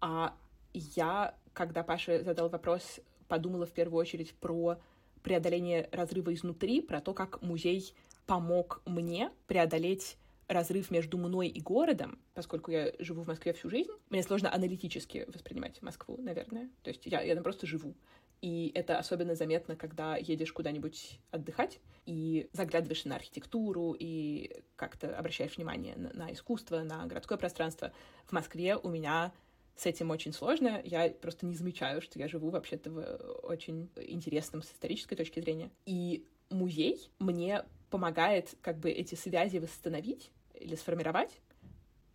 А 0.01 0.36
я, 0.74 1.38
когда 1.54 1.84
Паша 1.84 2.24
задал 2.24 2.50
вопрос, 2.50 3.00
подумала 3.27 3.68
в 3.68 3.74
первую 3.74 4.01
очередь 4.01 4.34
про 4.34 4.80
преодоление 5.25 5.89
разрыва 5.91 6.34
изнутри, 6.34 6.82
про 6.82 7.01
то, 7.01 7.15
как 7.15 7.41
музей 7.41 7.94
помог 8.27 8.84
мне 8.86 9.32
преодолеть 9.48 10.17
разрыв 10.48 10.91
между 10.91 11.17
мной 11.17 11.48
и 11.48 11.60
городом, 11.60 12.20
поскольку 12.36 12.70
я 12.70 12.94
живу 13.00 13.24
в 13.24 13.27
Москве 13.27 13.51
всю 13.53 13.72
жизнь, 13.72 13.89
мне 14.12 14.22
сложно 14.22 14.53
аналитически 14.53 15.25
воспринимать 15.34 15.82
Москву, 15.82 16.17
наверное. 16.22 16.70
То 16.84 16.91
есть 16.91 17.08
я, 17.08 17.22
я 17.22 17.34
там 17.34 17.44
просто 17.44 17.65
живу. 17.65 17.96
И 18.41 18.72
это 18.75 19.00
особенно 19.00 19.34
заметно, 19.34 19.75
когда 19.75 20.17
едешь 20.17 20.53
куда-нибудь 20.53 21.20
отдыхать 21.32 21.79
и 22.05 22.48
заглядываешь 22.53 23.05
на 23.05 23.15
архитектуру 23.15 23.96
и 23.98 24.62
как-то 24.75 25.17
обращаешь 25.17 25.58
внимание 25.58 25.96
на, 25.96 26.13
на 26.13 26.32
искусство, 26.32 26.84
на 26.84 27.08
городское 27.08 27.39
пространство. 27.39 27.91
В 28.25 28.32
Москве 28.34 28.75
у 28.75 28.89
меня 28.89 29.34
с 29.75 29.86
этим 29.86 30.12
очень 30.12 30.34
сложно. 30.34 30.82
Я 30.84 31.10
просто 31.10 31.46
не 31.46 31.55
замечаю, 31.55 32.01
что 32.01 32.17
я 32.20 32.27
живу 32.27 32.50
вообще-то 32.50 32.91
в 32.91 33.03
очень 33.44 33.89
интересном 33.96 34.62
с 34.62 34.72
исторической 34.72 35.15
точки 35.15 35.39
зрения. 35.39 35.70
И 35.86 36.25
музей 36.50 37.10
мне 37.20 37.65
помогает 37.89 38.55
как 38.62 38.77
бы 38.77 38.89
эти 38.89 39.15
связи 39.15 39.58
восстановить 39.58 40.32
или 40.53 40.75
сформировать, 40.75 41.39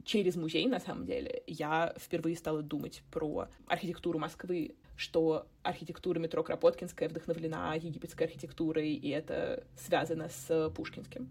через 0.04 0.36
музей, 0.36 0.66
на 0.66 0.80
самом 0.80 1.06
деле, 1.06 1.42
я 1.46 1.94
впервые 1.98 2.36
стала 2.36 2.62
думать 2.62 3.02
про 3.10 3.48
архитектуру 3.66 4.18
Москвы, 4.18 4.74
что 4.96 5.46
архитектура 5.62 6.18
метро 6.18 6.42
Кропоткинская 6.42 7.08
вдохновлена 7.08 7.74
египетской 7.74 8.24
архитектурой, 8.24 8.92
и 8.92 9.08
это 9.10 9.64
связано 9.76 10.28
с 10.28 10.70
Пушкинским, 10.70 11.30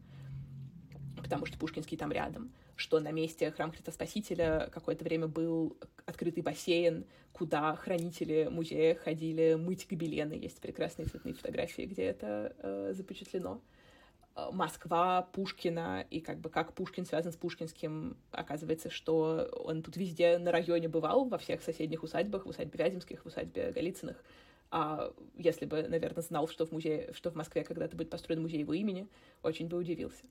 потому 1.17 1.45
что 1.45 1.57
Пушкинский 1.57 1.97
там 1.97 2.11
рядом, 2.11 2.51
что 2.79 3.01
на 3.01 3.11
месте 3.11 3.51
храм 3.51 3.71
Христа 3.71 3.91
Спасителя 3.91 4.69
какое-то 4.71 5.03
время 5.03 5.27
был 5.27 5.75
открытый 6.05 6.41
бассейн, 6.41 7.05
куда 7.33 7.75
хранители 7.75 8.47
музея 8.49 8.95
ходили 8.95 9.55
мыть 9.55 9.85
гобелены. 9.89 10.31
Есть 10.31 10.61
прекрасные 10.61 11.05
цветные 11.05 11.33
фотографии, 11.33 11.81
где 11.81 12.03
это 12.03 12.55
э, 12.59 12.93
запечатлено. 12.95 13.59
э, 14.37 14.47
Москва 14.53 15.23
Пушкина, 15.33 16.05
и 16.09 16.21
как 16.21 16.39
бы 16.39 16.49
как 16.49 16.73
Пушкин 16.73 17.05
связан 17.05 17.33
с 17.33 17.35
Пушкинским. 17.35 18.15
Оказывается, 18.31 18.89
что 18.89 19.49
он 19.65 19.81
тут 19.81 19.97
везде 19.97 20.37
на 20.37 20.53
районе 20.53 20.87
бывал, 20.87 21.25
во 21.25 21.37
всех 21.37 21.61
соседних 21.61 22.03
усадьбах, 22.03 22.45
в 22.45 22.49
усадьбе 22.49 22.81
Вяземских, 22.81 23.23
в 23.23 23.27
усадьбе 23.27 23.73
Голицыных. 23.73 24.23
А 24.71 25.11
если 25.35 25.65
бы, 25.65 25.83
наверное, 25.83 26.23
знал, 26.23 26.47
что 26.47 26.65
в 26.65 26.71
музее, 26.71 27.11
что 27.13 27.29
в 27.29 27.35
Москве 27.35 27.65
когда-то 27.65 27.97
будет 27.97 28.09
построен 28.09 28.41
музей 28.41 28.59
его 28.59 28.73
имени, 28.73 29.07
очень 29.43 29.67
бы 29.67 29.77
удивился. 29.77 30.23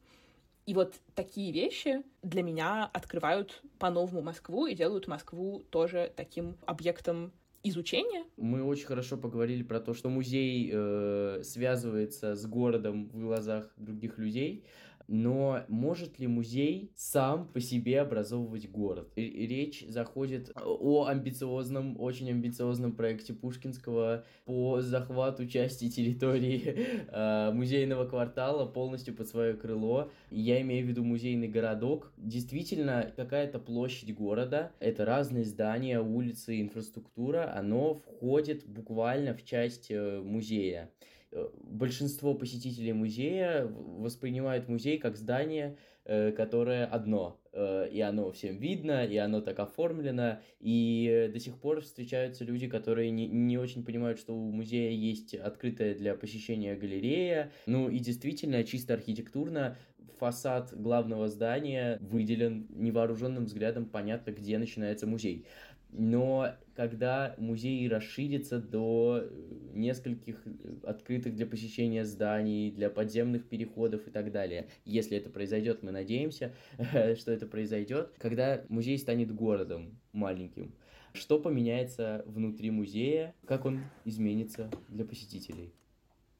И 0.69 0.75
вот 0.75 0.97
такие 1.15 1.51
вещи 1.51 2.03
для 2.23 2.43
меня 2.43 2.91
открывают 2.93 3.63
по-новому 3.79 4.21
Москву 4.21 4.67
и 4.67 4.75
делают 4.75 5.09
Москву 5.09 5.63
тоже 5.71 6.13
таким 6.15 6.59
объектом 6.67 7.33
изучения. 7.63 8.25
Мы 8.37 8.63
очень 8.63 8.85
хорошо 8.85 9.17
поговорили 9.17 9.63
про 9.63 9.81
то, 9.81 9.95
что 9.95 10.11
музей 10.11 10.71
э, 10.71 11.41
связывается 11.43 12.35
с 12.35 12.45
городом 12.45 13.09
в 13.09 13.19
глазах 13.19 13.73
других 13.79 14.19
людей 14.19 14.67
но 15.09 15.65
может 15.69 16.19
ли 16.19 16.27
музей 16.27 16.93
сам 16.95 17.49
по 17.49 17.61
себе 17.61 18.01
образовывать 18.01 18.71
город? 18.71 19.11
И 19.17 19.47
речь 19.47 19.85
заходит 19.89 20.53
о 20.55 21.07
амбициозном, 21.07 21.99
очень 21.99 22.29
амбициозном 22.31 22.93
проекте 22.93 23.33
Пушкинского 23.33 24.25
по 24.45 24.83
захвату 24.83 25.47
части 25.49 25.91
территории 25.91 26.77
э, 27.09 27.51
музейного 27.55 28.07
квартала 28.07 28.67
полностью 28.67 29.15
под 29.15 29.29
свое 29.29 29.55
крыло. 29.55 30.11
Я 30.31 30.61
имею 30.61 30.85
в 30.85 30.89
виду 30.89 31.03
музейный 31.03 31.49
городок. 31.49 32.13
Действительно, 32.19 33.11
какая-то 33.17 33.59
площадь 33.59 34.15
города, 34.15 34.73
это 34.79 35.07
разные 35.07 35.45
здания, 35.45 36.01
улицы, 36.01 36.61
инфраструктура, 36.61 37.55
оно 37.57 37.95
входит 37.95 38.67
буквально 38.67 39.35
в 39.35 39.43
часть 39.43 39.91
э, 39.91 40.21
музея. 40.23 40.91
Э, 41.31 41.49
большинство 41.63 42.35
посетителей 42.35 42.93
музея 42.93 43.67
воспринимают 43.67 44.69
музей 44.69 44.99
как 44.99 45.17
здание, 45.17 45.77
э, 46.05 46.33
которое 46.33 46.87
одно, 46.87 47.39
э, 47.53 47.89
и 47.93 48.01
оно 48.01 48.33
всем 48.33 48.57
видно, 48.57 49.05
и 49.05 49.17
оно 49.19 49.43
так 49.43 49.59
оформлено, 49.59 50.41
и 50.61 51.31
до 51.33 51.39
сих 51.39 51.59
пор 51.59 51.83
встречаются 51.83 52.45
люди, 52.45 52.67
которые 52.67 53.11
не, 53.11 53.27
не 53.27 53.59
очень 53.59 53.85
понимают, 53.85 54.19
что 54.19 54.35
у 54.35 54.51
музея 54.51 54.91
есть 54.91 55.35
открытая 55.35 55.95
для 55.95 56.15
посещения 56.15 56.75
галерея, 56.77 57.53
ну 57.67 57.91
и 57.91 57.99
действительно, 57.99 58.65
чисто 58.65 58.95
архитектурно, 58.95 59.77
фасад 60.19 60.73
главного 60.75 61.29
здания 61.29 61.99
выделен 62.01 62.67
невооруженным 62.71 63.45
взглядом, 63.45 63.87
понятно, 63.87 64.33
где 64.33 64.59
начинается 64.59 65.07
музей. 65.07 65.47
Но 65.91 66.55
когда 66.75 67.35
музей 67.39 67.89
расширится 67.89 68.61
до 68.61 69.21
э, 69.23 69.31
нескольких 69.75 70.47
э, 70.47 70.51
открытых 70.85 71.35
для 71.35 71.47
посещения 71.47 72.05
зданий, 72.05 72.71
для 72.71 72.91
подземных 72.91 73.49
переходов 73.49 74.07
и 74.07 74.11
так 74.11 74.31
далее, 74.31 74.69
если 74.85 75.17
это 75.17 75.31
произойдет, 75.31 75.83
мы 75.83 75.91
надеемся, 75.91 76.55
что 77.17 77.33
это 77.33 77.47
произойдет, 77.47 78.13
когда 78.19 78.65
музей 78.69 78.99
станет 78.99 79.35
городом 79.35 79.99
маленьким, 80.13 80.75
что 81.15 81.41
поменяется 81.41 82.23
внутри 82.27 82.71
музея, 82.71 83.35
как 83.47 83.65
он 83.65 83.81
изменится 84.05 84.71
для 84.89 85.05
посетителей? 85.05 85.73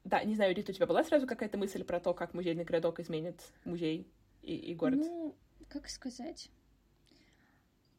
Да, 0.03 0.23
не 0.23 0.35
знаю, 0.35 0.55
Рита, 0.55 0.71
у 0.71 0.75
тебя 0.75 0.87
была 0.87 1.03
сразу 1.03 1.27
какая-то 1.27 1.57
мысль 1.57 1.83
про 1.83 1.99
то, 1.99 2.13
как 2.13 2.33
музейный 2.33 2.63
городок 2.63 2.99
изменит 2.99 3.41
музей 3.65 4.07
и, 4.41 4.55
и 4.55 4.75
город? 4.75 4.99
Ну, 4.99 5.35
как 5.67 5.89
сказать? 5.89 6.49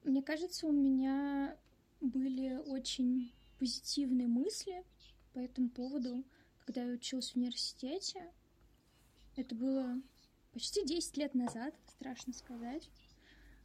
Мне 0.04 0.22
кажется, 0.22 0.66
у 0.66 0.72
меня 0.72 1.56
были 2.00 2.56
очень 2.66 3.34
позитивные 3.58 4.28
мысли 4.28 4.82
по 5.34 5.38
этому 5.38 5.68
поводу, 5.68 6.24
когда 6.64 6.84
я 6.84 6.92
училась 6.92 7.32
в 7.32 7.36
университете. 7.36 8.32
Это 9.36 9.54
было 9.54 10.00
почти 10.52 10.86
10 10.86 11.16
лет 11.18 11.34
назад, 11.34 11.74
страшно 11.86 12.32
сказать. 12.32 12.90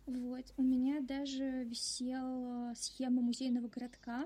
Вот. 0.06 0.54
У 0.58 0.62
меня 0.62 1.00
даже 1.00 1.64
висела 1.64 2.74
схема 2.76 3.22
музейного 3.22 3.70
городка, 3.70 4.26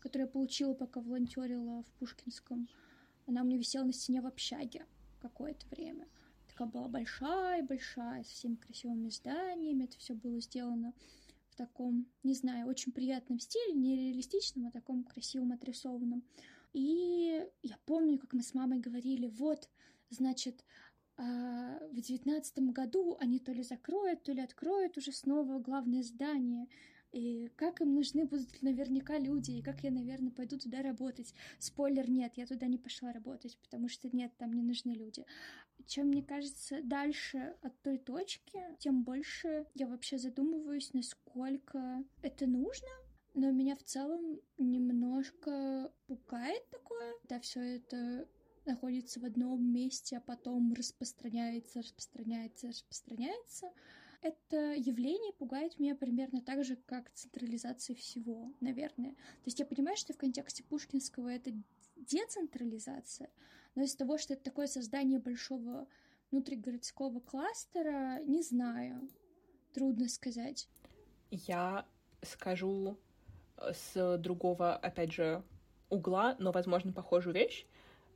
которую 0.00 0.26
я 0.26 0.32
получила, 0.32 0.74
пока 0.74 1.00
волонтерила 1.00 1.84
в 1.84 1.90
Пушкинском. 1.98 2.68
Она 3.26 3.42
у 3.42 3.44
меня 3.44 3.58
висела 3.58 3.84
на 3.84 3.92
стене 3.92 4.20
в 4.20 4.26
общаге 4.26 4.86
какое-то 5.20 5.66
время. 5.68 6.08
Такая 6.48 6.66
была 6.66 6.88
большая-большая, 6.88 8.24
со 8.24 8.30
всеми 8.30 8.56
красивыми 8.56 9.08
зданиями. 9.10 9.84
Это 9.84 9.96
все 9.98 10.14
было 10.14 10.40
сделано 10.40 10.92
таком, 11.58 12.06
не 12.22 12.34
знаю, 12.34 12.68
очень 12.68 12.92
приятном 12.92 13.40
стиле, 13.40 13.74
не 13.74 13.96
реалистичном, 13.96 14.68
а 14.68 14.70
таком 14.70 15.04
красивом, 15.04 15.52
отрисованном. 15.52 16.22
И 16.72 17.44
я 17.62 17.76
помню, 17.84 18.18
как 18.18 18.32
мы 18.32 18.42
с 18.42 18.54
мамой 18.54 18.78
говорили, 18.78 19.26
вот, 19.26 19.68
значит, 20.10 20.64
а, 21.16 21.80
в 21.90 22.00
девятнадцатом 22.00 22.70
году 22.70 23.16
они 23.20 23.40
то 23.40 23.52
ли 23.52 23.62
закроют, 23.62 24.22
то 24.22 24.32
ли 24.32 24.40
откроют 24.40 24.96
уже 24.96 25.12
снова 25.12 25.58
главное 25.58 26.02
здание 26.02 26.68
и 27.12 27.48
как 27.56 27.80
им 27.80 27.94
нужны 27.94 28.24
будут 28.24 28.62
наверняка 28.62 29.18
люди, 29.18 29.52
и 29.52 29.62
как 29.62 29.82
я, 29.82 29.90
наверное, 29.90 30.30
пойду 30.30 30.58
туда 30.58 30.82
работать. 30.82 31.34
Спойлер, 31.58 32.08
нет, 32.08 32.32
я 32.36 32.46
туда 32.46 32.66
не 32.66 32.78
пошла 32.78 33.12
работать, 33.12 33.58
потому 33.62 33.88
что 33.88 34.08
нет, 34.14 34.32
там 34.36 34.52
не 34.52 34.62
нужны 34.62 34.92
люди. 34.92 35.24
Чем 35.86 36.08
мне 36.08 36.22
кажется, 36.22 36.82
дальше 36.82 37.56
от 37.62 37.80
той 37.82 37.98
точки, 37.98 38.60
тем 38.78 39.04
больше 39.04 39.66
я 39.74 39.86
вообще 39.86 40.18
задумываюсь, 40.18 40.92
насколько 40.92 42.04
это 42.22 42.46
нужно, 42.46 42.88
но 43.34 43.50
меня 43.50 43.76
в 43.76 43.82
целом 43.84 44.40
немножко 44.58 45.92
пугает 46.06 46.68
такое, 46.70 47.14
да, 47.28 47.40
все 47.40 47.60
это 47.76 48.28
находится 48.66 49.20
в 49.20 49.24
одном 49.24 49.64
месте, 49.72 50.18
а 50.18 50.20
потом 50.20 50.74
распространяется, 50.74 51.80
распространяется, 51.80 52.68
распространяется. 52.68 53.72
Это 54.20 54.74
явление 54.74 55.32
пугает 55.32 55.78
меня 55.78 55.94
примерно 55.94 56.40
так 56.40 56.64
же, 56.64 56.76
как 56.76 57.10
централизация 57.12 57.94
всего, 57.94 58.52
наверное. 58.60 59.12
То 59.12 59.46
есть 59.46 59.60
я 59.60 59.66
понимаю, 59.66 59.96
что 59.96 60.12
в 60.12 60.16
контексте 60.16 60.64
Пушкинского 60.64 61.28
это 61.28 61.52
децентрализация, 61.96 63.30
но 63.74 63.82
из-за 63.82 63.98
того, 63.98 64.18
что 64.18 64.34
это 64.34 64.42
такое 64.42 64.66
создание 64.66 65.20
большого 65.20 65.86
внутригородского 66.30 67.20
кластера, 67.20 68.20
не 68.24 68.42
знаю, 68.42 69.08
трудно 69.72 70.08
сказать. 70.08 70.68
Я 71.30 71.86
скажу 72.22 72.98
с 73.56 74.18
другого, 74.18 74.76
опять 74.76 75.12
же, 75.12 75.42
угла, 75.90 76.36
но, 76.38 76.52
возможно, 76.52 76.92
похожую 76.92 77.34
вещь. 77.34 77.66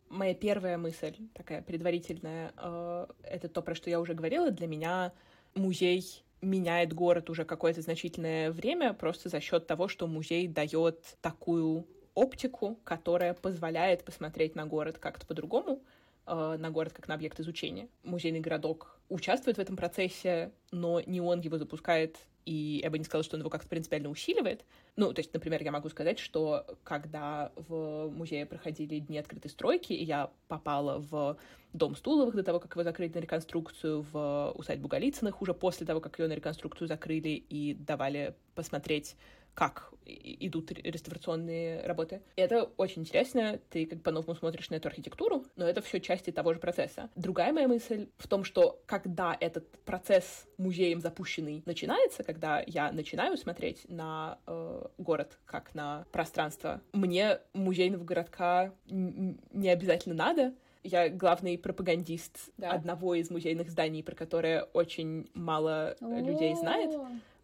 Моя 0.09 0.35
первая 0.35 0.77
мысль, 0.77 1.17
такая 1.33 1.62
предварительная, 1.62 2.53
э, 2.57 3.07
это 3.23 3.49
то, 3.49 3.62
про 3.62 3.75
что 3.75 3.88
я 3.88 3.99
уже 3.99 4.15
говорила. 4.15 4.51
Для 4.51 4.67
меня 4.67 5.12
музей 5.55 6.25
меняет 6.41 6.93
город 6.93 7.31
уже 7.31 7.45
какое-то 7.45 7.81
значительное 7.83 8.51
время 8.51 8.93
просто 8.93 9.29
за 9.29 9.41
счет 9.41 9.67
того, 9.67 9.88
что 9.88 10.07
музей 10.07 10.49
дает 10.49 11.17
такую 11.21 11.87
оптику, 12.15 12.79
которая 12.85 13.35
позволяет 13.35 14.05
посмотреть 14.05 14.55
на 14.55 14.67
город 14.67 14.99
как-то 14.99 15.27
по-другому, 15.27 15.83
э, 16.27 16.57
на 16.59 16.71
город 16.71 16.93
как 16.93 17.09
на 17.09 17.15
объект 17.15 17.41
изучения. 17.41 17.88
Музейный 18.03 18.41
городок 18.41 18.99
участвует 19.09 19.57
в 19.57 19.61
этом 19.61 19.77
процессе, 19.77 20.53
но 20.71 21.01
не 21.01 21.21
он 21.21 21.41
его 21.41 21.59
запускает 21.59 22.19
и 22.45 22.81
я 22.83 22.91
бы 22.91 22.99
не 22.99 23.05
сказала, 23.05 23.25
что 23.25 23.37
он 23.37 23.41
его 23.41 23.51
как-то 23.51 23.69
принципиально 23.69 24.09
усиливает. 24.09 24.65
Ну, 24.97 25.13
то 25.13 25.21
есть, 25.21 25.33
например, 25.33 25.63
я 25.63 25.73
могу 25.73 25.89
сказать, 25.89 26.19
что 26.19 26.67
когда 26.85 27.53
в 27.57 28.09
музее 28.11 28.47
проходили 28.47 28.99
дни 28.99 29.19
открытой 29.19 29.51
стройки, 29.51 29.93
и 29.93 30.05
я 30.05 30.31
попала 30.49 30.99
в 30.99 31.37
дом 31.73 31.97
Стуловых 31.97 32.35
до 32.35 32.43
того, 32.43 32.61
как 32.61 32.73
его 32.73 32.85
закрыли 32.85 33.13
на 33.13 33.21
реконструкцию, 33.21 34.05
в 34.13 34.53
усадьбу 34.55 34.89
Голицыных, 34.89 35.41
уже 35.41 35.55
после 35.55 35.87
того, 35.87 36.01
как 36.01 36.19
ее 36.19 36.29
на 36.29 36.35
реконструкцию 36.35 36.89
закрыли 36.89 37.31
и 37.31 37.75
давали 37.75 38.35
посмотреть 38.55 39.17
как 39.55 39.93
идут 40.05 40.73
реставрационные 40.73 41.87
работы. 41.87 42.23
И 42.37 42.41
это 42.41 42.65
очень 42.77 43.03
интересно, 43.03 43.61
ты 43.71 43.87
как 43.87 44.03
по-новому 44.03 44.35
смотришь 44.35 44.71
на 44.71 44.77
эту 44.77 44.88
архитектуру, 44.88 45.45
но 45.57 45.67
это 45.67 45.81
все 45.81 46.01
части 46.01 46.31
того 46.31 46.55
же 46.55 46.61
процесса. 46.61 47.11
Другая 47.15 47.53
моя 47.53 47.69
мысль 47.69 48.09
в 48.19 48.29
том, 48.29 48.45
что 48.45 48.81
когда 48.87 49.37
этот 49.38 49.79
процесс 49.85 50.47
музеем 50.59 51.01
запущенный 51.01 51.62
начинается, 51.67 52.25
когда 52.25 52.62
я 52.67 52.93
начинаю 52.93 53.37
смотреть 53.37 53.88
на 53.88 54.38
э, 54.47 54.87
город 54.99 55.38
как 55.45 55.75
на 55.75 56.05
пространство, 56.12 56.81
мне 56.93 57.38
музейного 57.53 58.05
городка 58.05 58.75
не 58.88 59.69
обязательно 59.69 60.15
надо, 60.15 60.55
я 60.85 61.09
главный 61.09 61.59
пропагандист 61.59 62.51
да. 62.57 62.73
одного 62.73 63.15
из 63.15 63.31
музейных 63.31 63.71
зданий, 63.71 64.03
про 64.03 64.17
которое 64.17 64.65
очень 64.73 65.31
мало 65.33 65.97
людей 66.01 66.55
знает. 66.57 66.91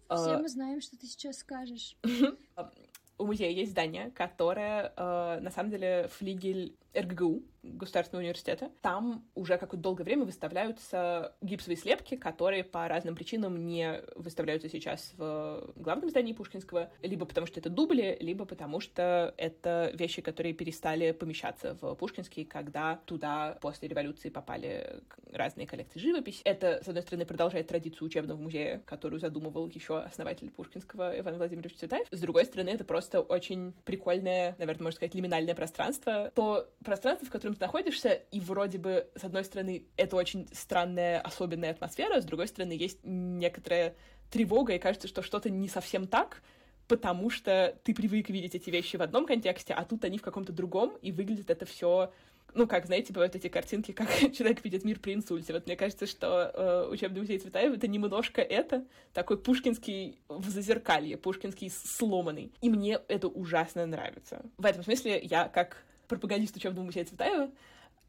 Все 0.09 0.33
а, 0.33 0.39
мы 0.39 0.49
знаем, 0.49 0.81
что 0.81 0.99
ты 0.99 1.07
сейчас 1.07 1.39
скажешь. 1.39 1.97
У 3.19 3.27
музея 3.27 3.51
есть 3.51 3.73
здание, 3.73 4.11
которое, 4.13 4.93
э, 4.97 5.41
на 5.41 5.51
самом 5.51 5.71
деле, 5.71 6.09
флигель 6.09 6.77
РГГУ, 6.95 7.43
Государственного 7.63 8.23
университета. 8.23 8.71
Там 8.81 9.25
уже 9.35 9.59
какое-то 9.59 9.83
долгое 9.83 10.05
время 10.05 10.25
выставляются 10.25 11.35
гипсовые 11.43 11.77
слепки, 11.77 12.17
которые 12.17 12.65
по 12.65 12.89
разным 12.89 13.15
причинам 13.15 13.67
не 13.67 14.01
выставляются 14.17 14.69
сейчас 14.69 15.13
в 15.17 15.73
главном 15.77 16.09
здании 16.09 16.33
Пушкинского, 16.33 16.91
либо 17.03 17.27
потому 17.27 17.47
что 17.47 17.61
это 17.61 17.69
дубли, 17.69 18.17
либо 18.21 18.45
потому 18.45 18.81
что 18.81 19.35
это 19.37 19.91
вещи, 19.95 20.23
которые 20.23 20.55
перестали 20.55 21.13
помещаться 21.13 21.77
в 21.81 21.95
Пушкинский, 21.95 22.45
когда 22.45 23.01
туда 23.05 23.59
после 23.61 23.89
революции 23.89 24.29
попали 24.31 25.03
разные 25.33 25.67
коллекции 25.67 25.99
живописи. 25.99 26.43
Это, 26.45 26.83
с 26.83 26.89
одной 26.89 27.03
стороны, 27.03 27.27
продолжает 27.27 27.67
традицию 27.67 28.07
учебного 28.07 28.41
музея, 28.41 28.83
которую 28.87 29.21
задумывал 29.21 29.69
еще 29.69 29.99
основатель 29.99 30.51
Пушкинского 30.51 31.19
Иван 31.19 31.37
Владимирович 31.37 31.77
Цветаев. 31.77 32.07
С 32.11 32.21
другой 32.21 32.47
стороны, 32.47 32.71
это 32.71 32.85
просто 32.85 33.21
очень 33.21 33.75
прикольное, 33.85 34.55
наверное, 34.59 34.85
можно 34.85 34.97
сказать, 34.97 35.15
лиминальное 35.15 35.55
пространство. 35.55 36.33
То 36.35 36.69
пространство, 36.89 37.27
в 37.27 37.31
котором 37.31 37.55
ты 37.55 37.61
находишься, 37.61 38.15
и 38.31 38.41
вроде 38.41 38.79
бы, 38.79 39.07
с 39.15 39.23
одной 39.23 39.45
стороны, 39.45 39.85
это 39.97 40.17
очень 40.17 40.49
странная, 40.53 41.21
особенная 41.21 41.73
атмосфера, 41.73 42.21
с 42.21 42.25
другой 42.25 42.49
стороны, 42.49 42.73
есть 42.73 43.01
некоторая 43.05 43.95
тревога, 44.31 44.75
и 44.75 44.79
кажется, 44.79 45.07
что 45.07 45.23
что-то 45.23 45.51
не 45.51 45.69
совсем 45.69 46.07
так, 46.07 46.43
потому 46.87 47.29
что 47.29 47.77
ты 47.85 47.95
привык 47.95 48.31
видеть 48.31 48.55
эти 48.55 48.71
вещи 48.71 48.97
в 48.97 49.03
одном 49.03 49.27
контексте, 49.27 49.75
а 49.75 49.85
тут 49.85 50.03
они 50.05 50.17
в 50.17 50.23
каком-то 50.23 50.53
другом, 50.53 50.97
и 51.03 51.13
выглядит 51.13 51.51
это 51.51 51.67
все 51.67 52.11
ну, 52.55 52.67
как, 52.67 52.87
знаете, 52.87 53.13
бывают 53.13 53.37
эти 53.37 53.49
картинки, 53.49 53.93
как 53.93 54.09
человек 54.33 54.65
видит 54.65 54.83
мир 54.83 54.99
при 54.99 55.13
инсульте. 55.13 55.53
Вот 55.53 55.67
мне 55.67 55.77
кажется, 55.77 56.07
что 56.07 56.51
э, 56.55 56.89
учебный 56.91 57.21
музей 57.21 57.39
Цветаева— 57.39 57.75
это 57.77 57.87
немножко 57.87 58.41
это, 58.41 58.87
такой 59.13 59.39
пушкинский 59.39 60.19
в 60.29 60.49
зазеркалье, 60.49 61.19
пушкинский 61.19 61.71
сломанный. 61.71 62.51
И 62.63 62.71
мне 62.71 63.01
это 63.09 63.29
ужасно 63.29 63.85
нравится. 63.85 64.41
В 64.57 64.65
этом 64.65 64.83
смысле 64.83 65.21
я, 65.23 65.49
как 65.49 65.85
пропагандист 66.09 66.57
учебного 66.57 66.85
музея 66.85 67.05
Цветаева, 67.05 67.51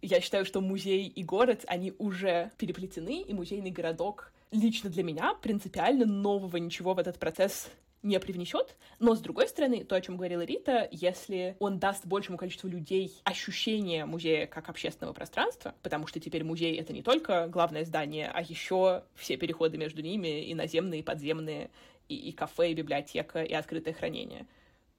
я 0.01 0.21
считаю, 0.21 0.45
что 0.45 0.61
музей 0.61 1.07
и 1.07 1.23
город, 1.23 1.65
они 1.67 1.93
уже 1.97 2.51
переплетены, 2.57 3.21
и 3.21 3.33
музейный 3.33 3.71
городок 3.71 4.31
лично 4.51 4.89
для 4.89 5.03
меня 5.03 5.35
принципиально 5.35 6.05
нового 6.05 6.57
ничего 6.57 6.93
в 6.93 6.99
этот 6.99 7.19
процесс 7.19 7.69
не 8.01 8.17
привнесет, 8.19 8.77
но 8.99 9.13
с 9.13 9.19
другой 9.19 9.47
стороны, 9.49 9.83
то, 9.83 9.95
о 9.95 10.01
чем 10.01 10.15
говорила 10.15 10.41
Рита, 10.41 10.87
если 10.89 11.57
он 11.59 11.79
даст 11.79 12.05
большему 12.05 12.37
количеству 12.37 12.69
людей 12.69 13.13
ощущение 13.25 14.05
музея 14.05 14.47
как 14.47 14.69
общественного 14.69 15.13
пространства, 15.13 15.75
потому 15.83 16.07
что 16.07 16.21
теперь 16.21 16.45
музей 16.45 16.77
это 16.77 16.93
не 16.93 17.03
только 17.03 17.47
главное 17.47 17.83
здание, 17.83 18.31
а 18.33 18.41
еще 18.41 19.03
все 19.15 19.35
переходы 19.35 19.77
между 19.77 20.01
ними, 20.01 20.45
и 20.45 20.55
наземные, 20.55 21.01
и 21.01 21.03
подземные, 21.03 21.69
и, 22.07 22.15
и 22.15 22.31
кафе, 22.31 22.71
и 22.71 22.73
библиотека, 22.73 23.43
и 23.43 23.53
открытое 23.53 23.93
хранение. 23.93 24.47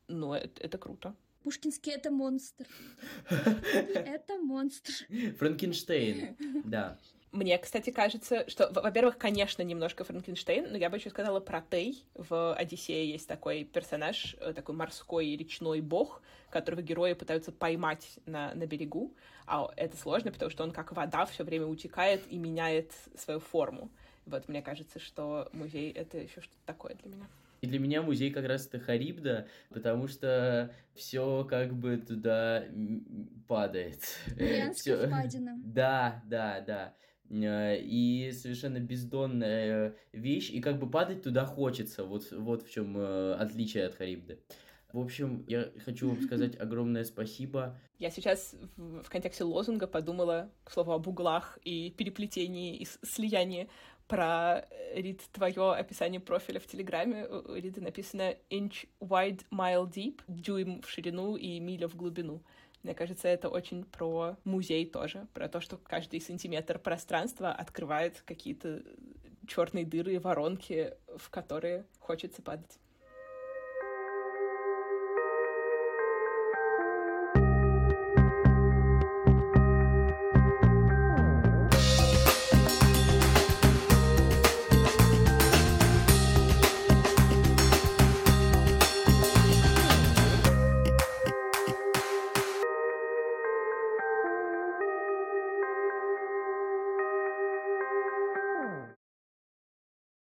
Ну, 0.09 0.35
это, 0.35 0.63
это 0.63 0.77
круто. 0.77 1.15
Пушкинский— 1.43 1.93
это 1.95 2.11
монстр. 2.11 2.67
Это 3.31 4.37
монстр. 4.39 4.93
Франкенштейн, 5.39 6.37
да. 6.65 6.99
Мне, 7.33 7.57
кстати, 7.59 7.91
кажется, 7.91 8.45
что, 8.49 8.71
во-первых, 8.73 9.17
конечно, 9.17 9.63
немножко 9.63 10.03
Франкенштейн, 10.03 10.71
но 10.71 10.77
я 10.77 10.91
бы 10.91 10.97
еще 10.97 11.11
сказала 11.11 11.39
про 11.39 11.63
Тей. 11.63 12.05
В 12.15 12.55
«Одиссее» 12.55 13.09
есть 13.09 13.29
такой 13.29 13.63
персонаж, 13.63 14.35
э, 14.41 14.53
такой 14.53 14.75
морской 14.75 15.37
речной 15.37 15.81
бог, 15.81 16.23
которого 16.51 16.83
герои 16.83 17.13
пытаются 17.13 17.53
поймать 17.53 18.19
на, 18.27 18.53
на 18.55 18.67
берегу, 18.67 19.15
а 19.47 19.71
это 19.77 19.97
сложно, 19.97 20.33
потому 20.33 20.51
что 20.51 20.65
он 20.65 20.73
как 20.73 20.91
вода 20.93 21.25
все 21.27 21.45
время 21.45 21.67
утекает 21.67 22.21
и 22.29 22.37
меняет 22.37 22.93
свою 23.17 23.39
форму. 23.39 23.91
Вот 24.27 24.49
мне 24.49 24.61
кажется, 24.61 24.99
что 24.99 25.49
музей— 25.53 25.93
это 25.93 26.19
еще 26.19 26.41
что-то 26.41 26.67
такое 26.67 26.95
для 26.97 27.13
меня. 27.15 27.27
И 27.61 27.67
для 27.67 27.79
меня 27.79 28.03
музей 28.03 28.31
как 28.31 28.47
раз 28.47 28.67
это 28.67 28.79
Харибда, 28.79 29.47
потому 29.69 30.09
что 30.09 30.75
все 30.95 31.45
как 31.45 31.75
бы 31.75 31.99
туда 31.99 32.65
падает. 33.47 34.01
Всё... 34.75 35.07
впадина. 35.07 35.61
Да, 35.63 36.23
да, 36.27 36.61
да. 36.67 36.95
Э, 37.31 37.79
и 37.79 38.33
совершенно 38.33 38.81
бездонная 38.81 39.95
вещь, 40.13 40.51
и 40.51 40.61
как 40.61 40.79
бы 40.79 40.91
падать 40.91 41.23
туда 41.23 41.47
хочется. 41.47 42.05
Вот, 42.05 42.31
вот 42.33 42.63
в 42.63 42.71
чем 42.71 42.97
э, 42.99 43.35
отличие 43.35 43.87
от 43.87 43.95
Харибды. 43.95 44.41
В 44.93 44.99
общем, 44.99 45.45
я 45.47 45.71
хочу 45.85 46.09
вам 46.09 46.23
сказать 46.23 46.59
огромное 46.59 47.05
спасибо. 47.05 47.79
Я 47.99 48.11
сейчас 48.11 48.57
в, 48.77 49.03
в 49.03 49.11
контексте 49.11 49.45
лозунга 49.45 49.87
подумала, 49.87 50.51
к 50.65 50.71
слову, 50.71 50.93
об 50.93 51.07
углах 51.07 51.59
и 51.63 51.91
переплетении 51.91 52.77
и 52.77 52.87
слиянии 53.03 53.69
про, 54.11 54.67
э, 54.69 55.01
Рид, 55.01 55.23
твое 55.33 55.73
описание 55.73 56.21
профиля 56.21 56.59
в 56.59 56.67
Телеграме. 56.67 57.27
У 57.27 57.55
Риды 57.55 57.81
написано 57.81 58.35
«inch 58.51 58.89
wide, 59.01 59.45
mile 59.53 59.89
deep», 59.89 60.21
дюйм 60.27 60.83
в 60.83 60.91
ширину 60.91 61.37
и 61.37 61.61
миля 61.61 61.87
в 61.87 61.95
глубину. 61.95 62.43
Мне 62.83 62.93
кажется, 62.95 63.29
это 63.29 63.49
очень 63.49 63.85
про 63.85 64.37
музей 64.43 64.85
тоже, 64.85 65.29
про 65.33 65.49
то, 65.49 65.61
что 65.61 65.77
каждый 65.77 66.21
сантиметр 66.21 66.81
пространства 66.81 67.53
открывает 67.53 68.23
какие-то 68.27 68.83
черные 69.47 69.85
дыры 69.85 70.15
и 70.15 70.19
воронки, 70.19 70.95
в 71.17 71.31
которые 71.31 71.85
хочется 72.01 72.43
падать. 72.43 72.81